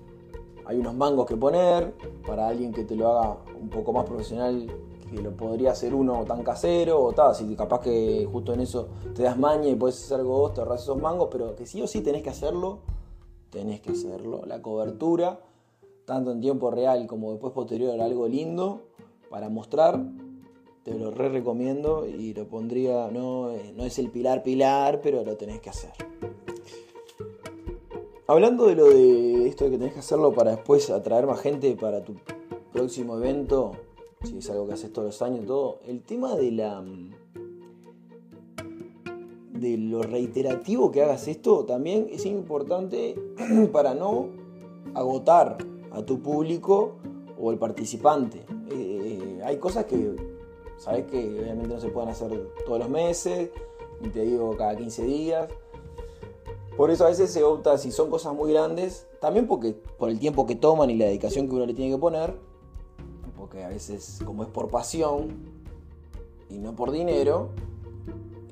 hay 0.64 0.78
unos 0.78 0.94
mangos 0.94 1.26
que 1.26 1.36
poner 1.36 1.94
para 2.26 2.48
alguien 2.48 2.72
que 2.72 2.84
te 2.84 2.94
lo 2.94 3.08
haga 3.08 3.38
un 3.60 3.68
poco 3.68 3.92
más 3.92 4.04
profesional 4.04 4.66
que 5.10 5.20
lo 5.20 5.36
podría 5.36 5.72
hacer 5.72 5.94
uno 5.94 6.24
tan 6.24 6.42
casero 6.44 7.02
o 7.02 7.12
tal, 7.12 7.34
si 7.34 7.56
capaz 7.56 7.80
que 7.80 8.28
justo 8.30 8.52
en 8.54 8.60
eso 8.60 8.88
te 9.14 9.24
das 9.24 9.36
maña 9.36 9.68
y 9.68 9.74
puedes 9.74 10.02
hacer 10.04 10.20
algo 10.20 10.38
vos, 10.38 10.54
te 10.54 10.60
ahorras 10.60 10.82
esos 10.82 11.00
mangos, 11.00 11.28
pero 11.32 11.56
que 11.56 11.66
sí 11.66 11.82
o 11.82 11.88
sí 11.88 12.00
tenés 12.00 12.22
que 12.22 12.30
hacerlo, 12.30 12.78
tenés 13.50 13.80
que 13.80 13.90
hacerlo. 13.90 14.42
La 14.46 14.62
cobertura 14.62 15.40
tanto 16.04 16.32
en 16.32 16.40
tiempo 16.40 16.70
real 16.70 17.06
como 17.06 17.30
después 17.30 17.52
posterior, 17.52 18.00
algo 18.00 18.26
lindo 18.26 18.82
para 19.30 19.48
mostrar, 19.48 20.00
te 20.84 20.94
lo 20.94 21.10
re 21.10 21.28
recomiendo 21.28 22.06
y 22.06 22.32
lo 22.34 22.46
pondría, 22.46 23.10
no, 23.10 23.50
eh, 23.50 23.72
no 23.76 23.84
es 23.84 23.98
el 23.98 24.10
pilar 24.10 24.42
pilar, 24.42 25.00
pero 25.02 25.24
lo 25.24 25.36
tenés 25.36 25.60
que 25.60 25.70
hacer. 25.70 25.92
Hablando 28.26 28.66
de 28.66 28.76
lo 28.76 28.88
de 28.88 29.48
esto 29.48 29.64
de 29.64 29.72
que 29.72 29.78
tenés 29.78 29.92
que 29.92 30.00
hacerlo 30.00 30.32
para 30.32 30.52
después 30.52 30.88
atraer 30.90 31.26
más 31.26 31.40
gente 31.40 31.74
para 31.76 32.04
tu 32.04 32.14
próximo 32.72 33.16
evento, 33.16 33.72
si 34.22 34.38
es 34.38 34.48
algo 34.50 34.66
que 34.68 34.74
haces 34.74 34.92
todos 34.92 35.06
los 35.06 35.22
años, 35.22 35.46
todo, 35.46 35.80
el 35.86 36.02
tema 36.02 36.36
de 36.36 36.52
la 36.52 36.84
de 39.60 39.76
lo 39.76 40.02
reiterativo 40.02 40.90
que 40.90 41.02
hagas 41.02 41.28
esto 41.28 41.66
también 41.66 42.06
es 42.10 42.24
importante 42.24 43.14
para 43.72 43.94
no 43.94 44.28
agotar 44.94 45.58
a 45.90 46.02
tu 46.02 46.22
público 46.22 46.96
o 47.38 47.50
el 47.50 47.58
participante. 47.58 48.44
Eh, 48.70 49.40
hay 49.44 49.58
cosas 49.58 49.84
que 49.84 50.29
sabes 50.80 51.04
que 51.06 51.18
obviamente 51.40 51.74
no 51.74 51.80
se 51.80 51.88
pueden 51.90 52.08
hacer 52.08 52.52
todos 52.64 52.78
los 52.78 52.88
meses, 52.88 53.50
y 54.02 54.08
te 54.08 54.22
digo 54.22 54.56
cada 54.56 54.74
15 54.74 55.04
días. 55.04 55.48
Por 56.76 56.90
eso 56.90 57.04
a 57.04 57.08
veces 57.08 57.30
se 57.30 57.44
opta, 57.44 57.76
si 57.76 57.92
son 57.92 58.08
cosas 58.08 58.34
muy 58.34 58.52
grandes, 58.52 59.06
también 59.20 59.46
porque 59.46 59.74
por 59.98 60.08
el 60.08 60.18
tiempo 60.18 60.46
que 60.46 60.56
toman 60.56 60.88
y 60.88 60.96
la 60.96 61.04
dedicación 61.04 61.48
que 61.48 61.54
uno 61.54 61.66
le 61.66 61.74
tiene 61.74 61.92
que 61.94 62.00
poner, 62.00 62.34
porque 63.36 63.62
a 63.62 63.68
veces 63.68 64.20
como 64.24 64.42
es 64.42 64.48
por 64.48 64.68
pasión 64.68 65.28
y 66.48 66.58
no 66.58 66.74
por 66.74 66.90
dinero, 66.90 67.50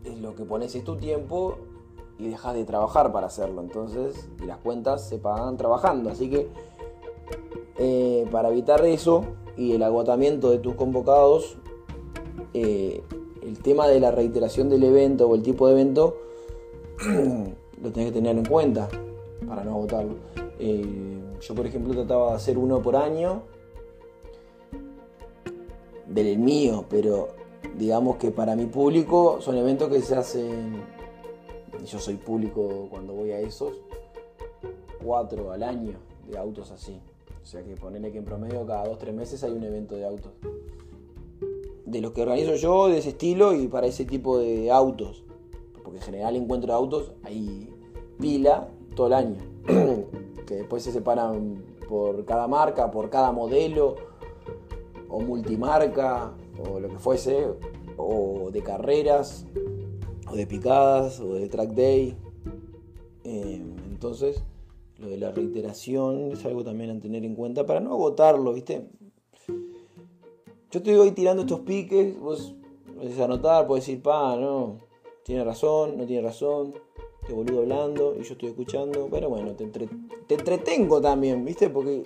es 0.05 0.19
lo 0.19 0.35
que 0.35 0.45
pones 0.45 0.75
es 0.75 0.85
tu 0.85 0.97
tiempo 0.97 1.57
y 2.19 2.29
dejas 2.29 2.55
de 2.55 2.65
trabajar 2.65 3.11
para 3.13 3.29
hacerlo. 3.29 3.63
Entonces, 3.63 4.29
y 4.43 4.45
las 4.45 4.59
cuentas 4.59 5.09
se 5.09 5.17
pagan 5.17 5.57
trabajando. 5.57 6.11
Así 6.11 6.29
que 6.29 6.49
eh, 7.79 8.29
para 8.31 8.51
evitar 8.51 8.85
eso 8.85 9.25
y 9.57 9.73
el 9.73 9.83
agotamiento 9.83 10.51
de 10.51 10.59
tus 10.59 10.75
convocados, 10.75 11.57
eh, 12.55 13.03
el 13.43 13.59
tema 13.59 13.89
de 13.89 14.01
la 14.01 14.11
reiteración 14.11 14.69
del 14.69 14.85
evento 14.85 15.29
o 15.29 15.35
el 15.35 15.43
tipo 15.43 15.67
de 15.67 15.75
evento 15.75 16.17
lo 17.83 17.93
tenés 17.93 18.09
que 18.09 18.13
tener 18.13 18.37
en 18.37 18.45
cuenta 18.45 18.89
para 19.47 19.65
no 19.65 19.73
agotarlo. 19.73 20.17
Eh, 20.59 21.21
yo, 21.41 21.55
por 21.55 21.67
ejemplo, 21.67 21.95
trataba 21.95 22.31
de 22.31 22.37
hacer 22.37 22.59
uno 22.59 22.83
por 22.83 22.97
año 22.97 23.43
del 26.07 26.39
mío, 26.39 26.85
pero 26.89 27.29
digamos 27.77 28.17
que 28.17 28.31
para 28.31 28.57
mi 28.57 28.67
público 28.67 29.41
son 29.41 29.57
eventos 29.57 29.89
que 29.89 30.01
se 30.01 30.17
hacen, 30.17 30.83
yo 31.87 31.99
soy 31.99 32.17
público 32.17 32.89
cuando 32.91 33.13
voy 33.13 33.31
a 33.31 33.41
esos, 33.41 33.75
cuatro 35.03 35.53
al 35.53 35.63
año 35.63 35.99
de 36.29 36.39
autos 36.39 36.71
así. 36.71 37.01
O 37.43 37.47
sea 37.47 37.63
que 37.63 37.77
ponerle 37.77 38.13
que 38.13 38.19
en 38.19 38.25
promedio 38.25 38.67
cada 38.67 38.87
dos, 38.87 38.99
tres 38.99 39.15
meses 39.15 39.43
hay 39.45 39.53
un 39.53 39.65
evento 39.65 39.97
de 39.97 40.05
autos. 40.05 40.33
De 41.91 42.01
los 42.01 42.13
que 42.13 42.23
organizo 42.23 42.55
yo, 42.55 42.89
de 42.89 42.99
ese 42.99 43.11
estilo 43.11 43.55
y 43.55 43.69
para 43.69 43.87
ese 43.87 44.05
tipo 44.05 44.39
de 44.39 44.71
autos. 44.71 45.25
Porque 45.83 45.99
en 45.99 46.05
general 46.05 46.37
encuentro 46.37 46.75
autos, 46.75 47.13
hay 47.23 47.71
pila 48.19 48.69
todo 48.95 49.07
el 49.09 49.13
año. 49.15 49.37
que 50.47 50.57
después 50.57 50.83
se 50.83 50.93
separan 50.93 51.65
por 51.89 52.25
cada 52.25 52.47
marca, 52.47 52.91
por 52.91 53.11
cada 53.11 53.33
modelo, 53.33 53.97
o 55.09 55.21
multimarca, 55.21 56.35
o 56.69 56.81
lo 56.81 56.89
que 56.89 56.99
fuese, 56.99 57.47
o 57.97 58.51
de 58.53 58.63
carreras, 58.63 59.47
o 60.31 60.37
de 60.37 60.47
picadas, 60.47 61.21
o 61.21 61.35
de 61.35 61.49
track 61.49 61.71
day. 61.71 62.17
Eh, 63.25 63.63
entonces, 63.91 64.43
lo 64.99 65.09
de 65.09 65.17
la 65.17 65.31
reiteración 65.31 66.33
es 66.33 66.45
algo 66.45 66.65
también 66.65 66.91
a 66.91 67.01
tener 67.01 67.25
en 67.25 67.35
cuenta 67.35 67.65
para 67.67 67.81
no 67.81 67.93
agotarlo, 67.93 68.53
¿viste? 68.53 68.89
Yo 70.71 70.83
te 70.83 70.95
voy 70.95 71.13
tirando 71.13 71.43
estos 71.43 71.61
piques, 71.61 72.19
vos 72.21 72.55
puedes 72.95 73.19
anotar, 73.19 73.67
puedes 73.67 73.87
decir, 73.87 74.03
pa, 74.03 74.37
no, 74.37 74.81
tiene 75.23 75.43
razón, 75.43 75.97
no 75.97 76.05
tiene 76.05 76.21
razón, 76.21 76.75
te 77.27 77.33
boludo 77.33 77.61
hablando 77.61 78.15
y 78.15 78.23
yo 78.23 78.33
estoy 78.33 78.51
escuchando, 78.51 79.09
pero 79.11 79.31
bueno, 79.31 79.53
te, 79.53 79.67
te 79.67 80.35
entretengo 80.35 81.01
también, 81.01 81.43
¿viste? 81.43 81.71
Porque 81.71 82.03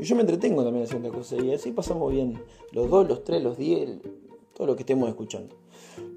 yo 0.00 0.14
me 0.14 0.20
entretengo 0.20 0.62
también 0.62 0.84
haciendo 0.84 1.12
cosas 1.12 1.42
y 1.42 1.52
así 1.52 1.72
pasamos 1.72 2.12
bien, 2.12 2.40
los 2.70 2.88
dos, 2.88 3.08
los 3.08 3.24
tres, 3.24 3.42
los 3.42 3.58
diez, 3.58 3.98
todo 4.54 4.68
lo 4.68 4.76
que 4.76 4.82
estemos 4.82 5.08
escuchando. 5.08 5.56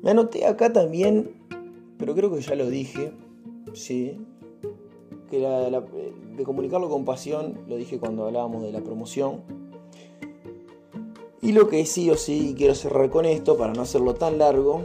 Me 0.04 0.12
anoté 0.12 0.46
acá 0.46 0.72
también, 0.72 1.32
pero 1.98 2.14
creo 2.14 2.32
que 2.32 2.42
ya 2.42 2.54
lo 2.54 2.70
dije, 2.70 3.12
sí, 3.74 4.20
que 5.32 5.40
de 5.40 6.44
comunicarlo 6.44 6.90
con 6.90 7.06
pasión, 7.06 7.58
lo 7.68 7.76
dije 7.76 8.00
cuando 8.00 8.26
hablábamos 8.26 8.62
de 8.62 8.72
la 8.72 8.82
promoción. 8.82 9.65
Y 11.46 11.52
lo 11.52 11.70
que 11.70 11.86
sí 11.86 12.10
o 12.10 12.18
sí 12.18 12.56
quiero 12.58 12.74
cerrar 12.74 13.12
con 13.12 13.24
esto, 13.24 13.56
para 13.56 13.72
no 13.72 13.84
hacerlo 13.84 14.16
tan 14.16 14.40
largo, 14.40 14.82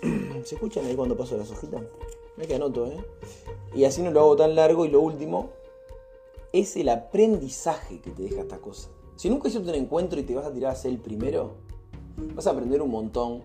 ¿se 0.44 0.54
escuchan 0.54 0.86
ahí 0.86 0.96
cuando 0.96 1.14
paso 1.14 1.36
las 1.36 1.50
hojitas? 1.50 1.82
Me 2.38 2.46
que 2.46 2.54
anoto, 2.54 2.86
¿eh? 2.86 2.96
Y 3.74 3.84
así 3.84 4.00
no 4.00 4.10
lo 4.10 4.20
hago 4.20 4.34
tan 4.34 4.54
largo. 4.54 4.86
Y 4.86 4.88
lo 4.88 5.02
último, 5.02 5.50
es 6.54 6.74
el 6.76 6.88
aprendizaje 6.88 8.00
que 8.00 8.12
te 8.12 8.22
deja 8.22 8.40
esta 8.40 8.56
cosa. 8.56 8.88
Si 9.16 9.28
nunca 9.28 9.48
hiciste 9.48 9.68
un 9.68 9.74
encuentro 9.74 10.18
y 10.18 10.22
te 10.22 10.34
vas 10.34 10.46
a 10.46 10.52
tirar 10.54 10.72
a 10.72 10.74
ser 10.74 10.92
el 10.92 11.00
primero, 11.00 11.50
vas 12.34 12.46
a 12.46 12.52
aprender 12.52 12.80
un 12.80 12.90
montón. 12.90 13.42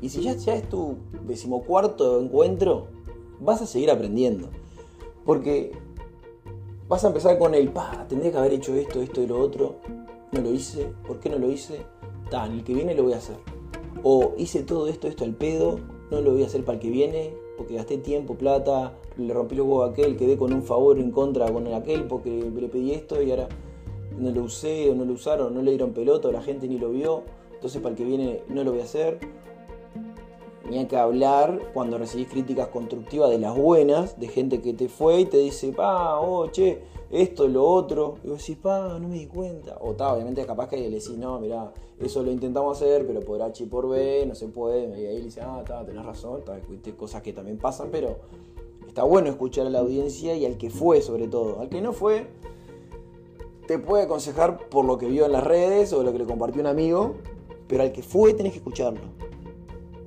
Y 0.00 0.08
si 0.08 0.22
ya, 0.22 0.30
es 0.30 0.68
tu 0.68 0.98
decimocuarto 1.26 2.20
encuentro, 2.20 2.86
vas 3.40 3.62
a 3.62 3.66
seguir 3.66 3.90
aprendiendo. 3.90 4.48
Porque 5.24 5.72
vas 6.86 7.02
a 7.02 7.08
empezar 7.08 7.36
con 7.36 7.52
el, 7.56 7.72
pa, 7.72 8.06
tendría 8.08 8.30
que 8.30 8.38
haber 8.38 8.52
hecho 8.52 8.76
esto, 8.76 9.02
esto 9.02 9.20
y 9.22 9.26
lo 9.26 9.40
otro. 9.40 9.80
No 10.30 10.40
lo 10.40 10.52
hice, 10.52 10.92
¿por 11.04 11.18
qué 11.18 11.30
no 11.30 11.38
lo 11.38 11.50
hice? 11.50 11.95
Tan, 12.30 12.52
el 12.52 12.64
que 12.64 12.74
viene 12.74 12.94
lo 12.94 13.04
voy 13.04 13.12
a 13.12 13.18
hacer. 13.18 13.36
O 14.02 14.34
hice 14.36 14.62
todo 14.62 14.88
esto, 14.88 15.08
esto 15.08 15.24
al 15.24 15.34
pedo, 15.34 15.78
no 16.10 16.20
lo 16.20 16.32
voy 16.32 16.42
a 16.42 16.46
hacer 16.46 16.64
para 16.64 16.76
el 16.76 16.82
que 16.82 16.90
viene, 16.90 17.34
porque 17.56 17.74
gasté 17.74 17.98
tiempo, 17.98 18.34
plata, 18.34 18.96
le 19.16 19.32
rompí 19.32 19.54
los 19.54 19.66
huevos 19.66 19.88
a 19.88 19.92
aquel, 19.92 20.16
quedé 20.16 20.36
con 20.36 20.52
un 20.52 20.62
favor 20.62 20.98
en 20.98 21.10
contra 21.10 21.50
con 21.50 21.66
aquel 21.72 22.04
porque 22.04 22.30
le 22.30 22.68
pedí 22.68 22.92
esto 22.92 23.22
y 23.22 23.30
ahora 23.30 23.48
no 24.18 24.30
lo 24.30 24.42
usé 24.42 24.90
o 24.90 24.94
no 24.94 25.04
lo 25.04 25.14
usaron, 25.14 25.54
no 25.54 25.62
le 25.62 25.70
dieron 25.72 25.92
pelota, 25.92 26.30
la 26.30 26.42
gente 26.42 26.68
ni 26.68 26.78
lo 26.78 26.90
vio, 26.90 27.22
entonces 27.52 27.80
para 27.80 27.92
el 27.92 27.96
que 27.96 28.04
viene 28.04 28.42
no 28.48 28.64
lo 28.64 28.72
voy 28.72 28.80
a 28.80 28.84
hacer. 28.84 29.18
Hay 30.70 30.86
que 30.86 30.96
hablar 30.96 31.60
cuando 31.72 31.96
recibís 31.96 32.28
críticas 32.28 32.68
constructivas 32.68 33.30
de 33.30 33.38
las 33.38 33.56
buenas, 33.56 34.18
de 34.18 34.26
gente 34.26 34.60
que 34.60 34.72
te 34.74 34.88
fue 34.88 35.20
y 35.20 35.24
te 35.26 35.38
dice, 35.38 35.72
pa, 35.72 36.18
oh, 36.18 36.48
che, 36.48 36.80
esto, 37.10 37.48
lo 37.48 37.64
otro. 37.64 38.16
Y 38.24 38.28
vos 38.28 38.38
decís, 38.38 38.56
pa, 38.56 38.98
no 38.98 39.08
me 39.08 39.16
di 39.16 39.26
cuenta. 39.26 39.76
O 39.80 39.92
está, 39.92 40.12
obviamente 40.12 40.44
capaz 40.44 40.68
que 40.68 40.76
le 40.76 40.90
decís, 40.90 41.16
no, 41.16 41.38
mira, 41.40 41.72
eso 41.98 42.22
lo 42.22 42.30
intentamos 42.30 42.76
hacer, 42.76 43.06
pero 43.06 43.20
por 43.20 43.40
H 43.42 43.62
y 43.62 43.66
por 43.66 43.88
B 43.88 44.24
no 44.26 44.34
se 44.34 44.48
puede. 44.48 45.00
Y 45.00 45.06
ahí 45.06 45.18
le 45.18 45.24
dice, 45.24 45.40
ah, 45.42 45.58
está, 45.60 45.84
tenés 45.84 46.04
razón, 46.04 46.40
está, 46.40 46.58
cosas 46.96 47.22
que 47.22 47.32
también 47.32 47.58
pasan, 47.58 47.88
pero 47.90 48.16
está 48.86 49.04
bueno 49.04 49.28
escuchar 49.28 49.66
a 49.66 49.70
la 49.70 49.80
audiencia 49.80 50.34
y 50.36 50.46
al 50.46 50.56
que 50.56 50.70
fue 50.70 51.00
sobre 51.02 51.28
todo. 51.28 51.60
Al 51.60 51.68
que 51.68 51.80
no 51.80 51.92
fue, 51.92 52.26
te 53.66 53.78
puede 53.78 54.04
aconsejar 54.04 54.68
por 54.68 54.84
lo 54.84 54.98
que 54.98 55.06
vio 55.06 55.26
en 55.26 55.32
las 55.32 55.44
redes 55.44 55.92
o 55.92 56.02
lo 56.02 56.12
que 56.12 56.18
le 56.18 56.24
compartió 56.24 56.60
un 56.60 56.66
amigo, 56.68 57.16
pero 57.66 57.82
al 57.82 57.92
que 57.92 58.02
fue 58.02 58.34
tenés 58.34 58.52
que 58.52 58.58
escucharlo. 58.58 59.00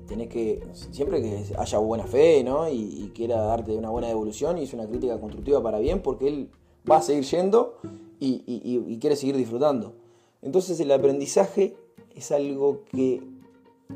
Tenés 0.07 0.29
que, 0.29 0.63
siempre 0.91 1.21
que 1.21 1.43
haya 1.55 1.77
buena 1.77 2.05
fe, 2.05 2.43
¿no? 2.43 2.67
Y, 2.67 3.11
quiera 3.13 3.41
darte 3.41 3.75
una 3.75 3.89
buena 3.89 4.07
devolución 4.07 4.57
y 4.57 4.63
es 4.63 4.73
una 4.73 4.87
crítica 4.87 5.19
constructiva 5.19 5.61
para 5.61 5.77
bien, 5.77 6.01
porque 6.01 6.27
él 6.27 6.49
va 6.89 6.97
a 6.97 7.01
seguir 7.01 7.23
yendo 7.23 7.77
y, 8.19 8.43
y 8.45 8.99
quiere 8.99 9.15
seguir 9.15 9.37
disfrutando. 9.37 9.93
Entonces 10.41 10.79
el 10.79 10.91
aprendizaje 10.91 11.75
es 12.15 12.31
algo 12.31 12.83
que 12.91 13.23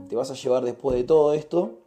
te 0.10 0.16
vas 0.16 0.32
a 0.32 0.36
llevar 0.36 0.64
después 0.64 0.96
de 0.98 1.04
todo 1.04 1.34
esto 1.34 1.80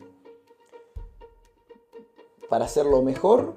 para 2.48 2.66
hacerlo 2.66 3.02
mejor 3.02 3.54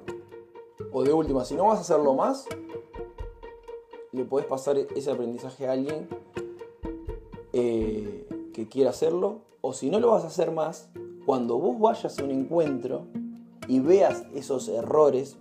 o 0.92 1.02
de 1.04 1.12
última, 1.12 1.44
si 1.44 1.54
no 1.54 1.66
vas 1.66 1.78
a 1.78 1.82
hacerlo 1.82 2.14
más, 2.14 2.46
le 4.12 4.24
podés 4.24 4.46
pasar 4.46 4.76
ese 4.76 5.10
aprendizaje 5.10 5.68
a 5.68 5.72
alguien 5.72 6.08
eh, 7.52 8.26
que 8.52 8.68
quiera 8.68 8.90
hacerlo. 8.90 9.40
O 9.60 9.72
si 9.72 9.90
no 9.90 10.00
lo 10.00 10.10
vas 10.10 10.24
a 10.24 10.28
hacer 10.28 10.50
más, 10.50 10.88
cuando 11.26 11.58
vos 11.58 11.78
vayas 11.78 12.18
a 12.18 12.24
un 12.24 12.30
encuentro 12.30 13.06
y 13.68 13.78
veas 13.80 14.24
esos 14.34 14.68
errores, 14.68 15.36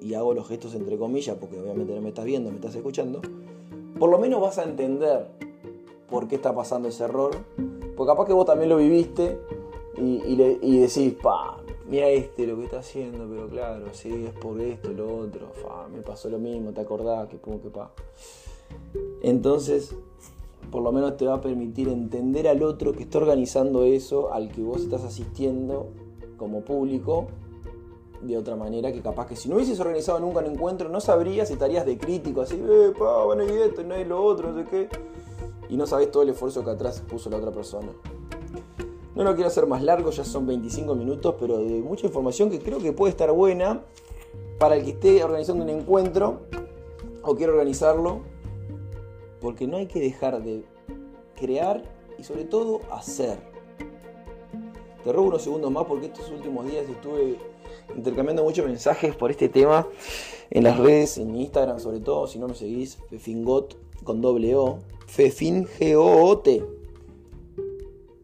y 0.00 0.14
hago 0.14 0.34
los 0.34 0.48
gestos 0.48 0.74
entre 0.74 0.98
comillas, 0.98 1.36
porque 1.38 1.60
obviamente 1.60 1.94
no 1.94 2.00
me 2.00 2.10
estás 2.10 2.24
viendo, 2.24 2.50
me 2.50 2.56
estás 2.56 2.74
escuchando, 2.74 3.20
por 3.98 4.10
lo 4.10 4.18
menos 4.18 4.40
vas 4.40 4.58
a 4.58 4.64
entender 4.64 5.26
por 6.10 6.28
qué 6.28 6.36
está 6.36 6.54
pasando 6.54 6.88
ese 6.88 7.04
error. 7.04 7.36
Porque 7.96 8.10
capaz 8.10 8.26
que 8.26 8.32
vos 8.32 8.44
también 8.44 8.68
lo 8.68 8.76
viviste 8.76 9.38
y, 9.96 10.20
y 10.60 10.78
decís, 10.78 11.14
pa, 11.22 11.62
mira 11.88 12.08
este 12.08 12.46
lo 12.46 12.56
que 12.56 12.64
está 12.64 12.78
haciendo, 12.78 13.26
pero 13.28 13.48
claro, 13.48 13.86
sí, 13.92 14.26
es 14.26 14.32
por 14.32 14.60
esto, 14.60 14.92
lo 14.92 15.16
otro, 15.16 15.48
me 15.92 16.02
pasó 16.02 16.28
lo 16.28 16.38
mismo, 16.38 16.72
te 16.72 16.80
acordás, 16.80 17.28
que 17.28 17.36
pum, 17.36 17.60
que 17.60 17.68
pa. 17.68 17.90
Entonces, 19.22 19.94
por 20.70 20.82
lo 20.82 20.92
menos 20.92 21.16
te 21.16 21.26
va 21.26 21.34
a 21.34 21.40
permitir 21.40 21.88
entender 21.88 22.48
al 22.48 22.62
otro 22.62 22.92
que 22.92 23.04
está 23.04 23.18
organizando 23.18 23.84
eso, 23.84 24.32
al 24.32 24.50
que 24.50 24.62
vos 24.62 24.82
estás 24.82 25.04
asistiendo 25.04 25.88
como 26.36 26.62
público, 26.62 27.28
de 28.24 28.36
otra 28.36 28.56
manera 28.56 28.92
que 28.92 29.00
capaz 29.00 29.26
que 29.26 29.36
si 29.36 29.48
no 29.48 29.56
hubieses 29.56 29.78
organizado 29.80 30.18
nunca 30.20 30.40
un 30.40 30.46
encuentro 30.46 30.88
no 30.88 31.00
sabrías 31.00 31.50
y 31.50 31.54
estarías 31.54 31.86
de 31.86 31.98
crítico 31.98 32.40
así, 32.40 32.56
eh, 32.56 32.92
pa, 32.98 33.24
bueno 33.24 33.44
y 33.44 33.50
esto 33.50 33.82
no 33.84 33.94
hay 33.94 34.04
lo 34.04 34.22
otro, 34.22 34.52
no 34.52 34.62
sé 34.62 34.68
qué. 34.68 34.88
Y 35.68 35.76
no 35.76 35.86
sabés 35.86 36.10
todo 36.10 36.22
el 36.22 36.30
esfuerzo 36.30 36.64
que 36.64 36.70
atrás 36.70 37.02
puso 37.08 37.30
la 37.30 37.36
otra 37.36 37.50
persona. 37.50 37.88
No 39.14 39.22
lo 39.22 39.34
quiero 39.34 39.48
hacer 39.48 39.66
más 39.66 39.82
largo, 39.82 40.10
ya 40.10 40.24
son 40.24 40.46
25 40.46 40.94
minutos, 40.94 41.36
pero 41.38 41.58
de 41.58 41.80
mucha 41.80 42.06
información 42.06 42.50
que 42.50 42.58
creo 42.58 42.80
que 42.80 42.92
puede 42.92 43.10
estar 43.10 43.30
buena 43.32 43.82
para 44.58 44.76
el 44.76 44.84
que 44.84 44.90
esté 44.90 45.22
organizando 45.22 45.62
un 45.62 45.70
encuentro 45.70 46.40
o 47.22 47.34
quiere 47.36 47.52
organizarlo. 47.52 48.20
Porque 49.40 49.66
no 49.66 49.76
hay 49.76 49.86
que 49.86 50.00
dejar 50.00 50.42
de 50.42 50.64
crear 51.36 51.84
y 52.18 52.24
sobre 52.24 52.44
todo 52.44 52.80
hacer. 52.90 53.38
Te 55.04 55.12
robo 55.12 55.28
unos 55.28 55.42
segundos 55.42 55.70
más 55.70 55.84
porque 55.84 56.06
estos 56.06 56.30
últimos 56.30 56.66
días 56.66 56.88
estuve 56.88 57.38
intercambiando 57.96 58.44
muchos 58.44 58.66
mensajes 58.66 59.14
por 59.16 59.30
este 59.30 59.48
tema 59.48 59.86
en 60.50 60.64
las 60.64 60.78
redes, 60.78 61.18
en 61.18 61.34
Instagram 61.34 61.80
sobre 61.80 62.00
todo, 62.00 62.26
si 62.26 62.38
no 62.38 62.48
me 62.48 62.54
seguís, 62.54 62.98
Fefingot 63.08 63.76
con 64.04 64.20
doble 64.20 64.54
O, 64.54 64.78
Fefin 65.06 65.66
G 65.66 65.96
O 65.96 66.26
O 66.26 66.38
T. 66.38 66.64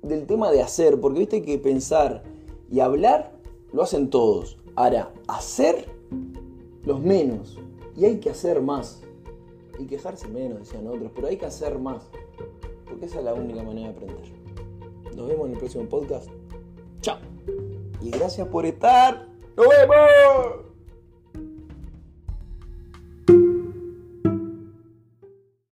Del 0.03 0.27
tema 0.27 0.51
de 0.51 0.63
hacer, 0.63 1.01
porque 1.01 1.21
viste 1.21 1.43
que 1.43 1.59
pensar 1.59 2.23
y 2.71 2.81
hablar 2.81 3.33
lo 3.73 3.83
hacen 3.83 4.11
todos. 4.11 4.57
Ahora, 4.75 5.13
hacer 5.29 5.87
los 6.85 7.01
menos. 7.01 7.59
Y 7.97 8.05
hay 8.05 8.19
que 8.19 8.31
hacer 8.31 8.61
más. 8.63 9.03
Y 9.79 9.87
quejarse 9.87 10.29
menos, 10.29 10.61
decían 10.61 10.87
otros, 10.87 11.11
pero 11.15 11.29
hay 11.29 11.37
que 11.37 11.47
hacer 11.47 11.79
más. 11.79 12.03
Porque 12.89 13.07
esa 13.07 13.19
es 13.19 13.25
la 13.25 13.35
única 13.35 13.63
manera 13.63 13.89
de 13.89 13.95
aprender. 13.95 14.33
Nos 15.17 15.29
vemos 15.29 15.47
en 15.47 15.53
el 15.53 15.59
próximo 15.59 15.85
podcast. 15.85 16.29
Chao. 17.01 17.19
Y 18.01 18.11
gracias 18.11 18.49
por 18.49 18.67
estar. 18.67 19.30
¡Nos 19.61 19.69
vemos! 19.69 20.70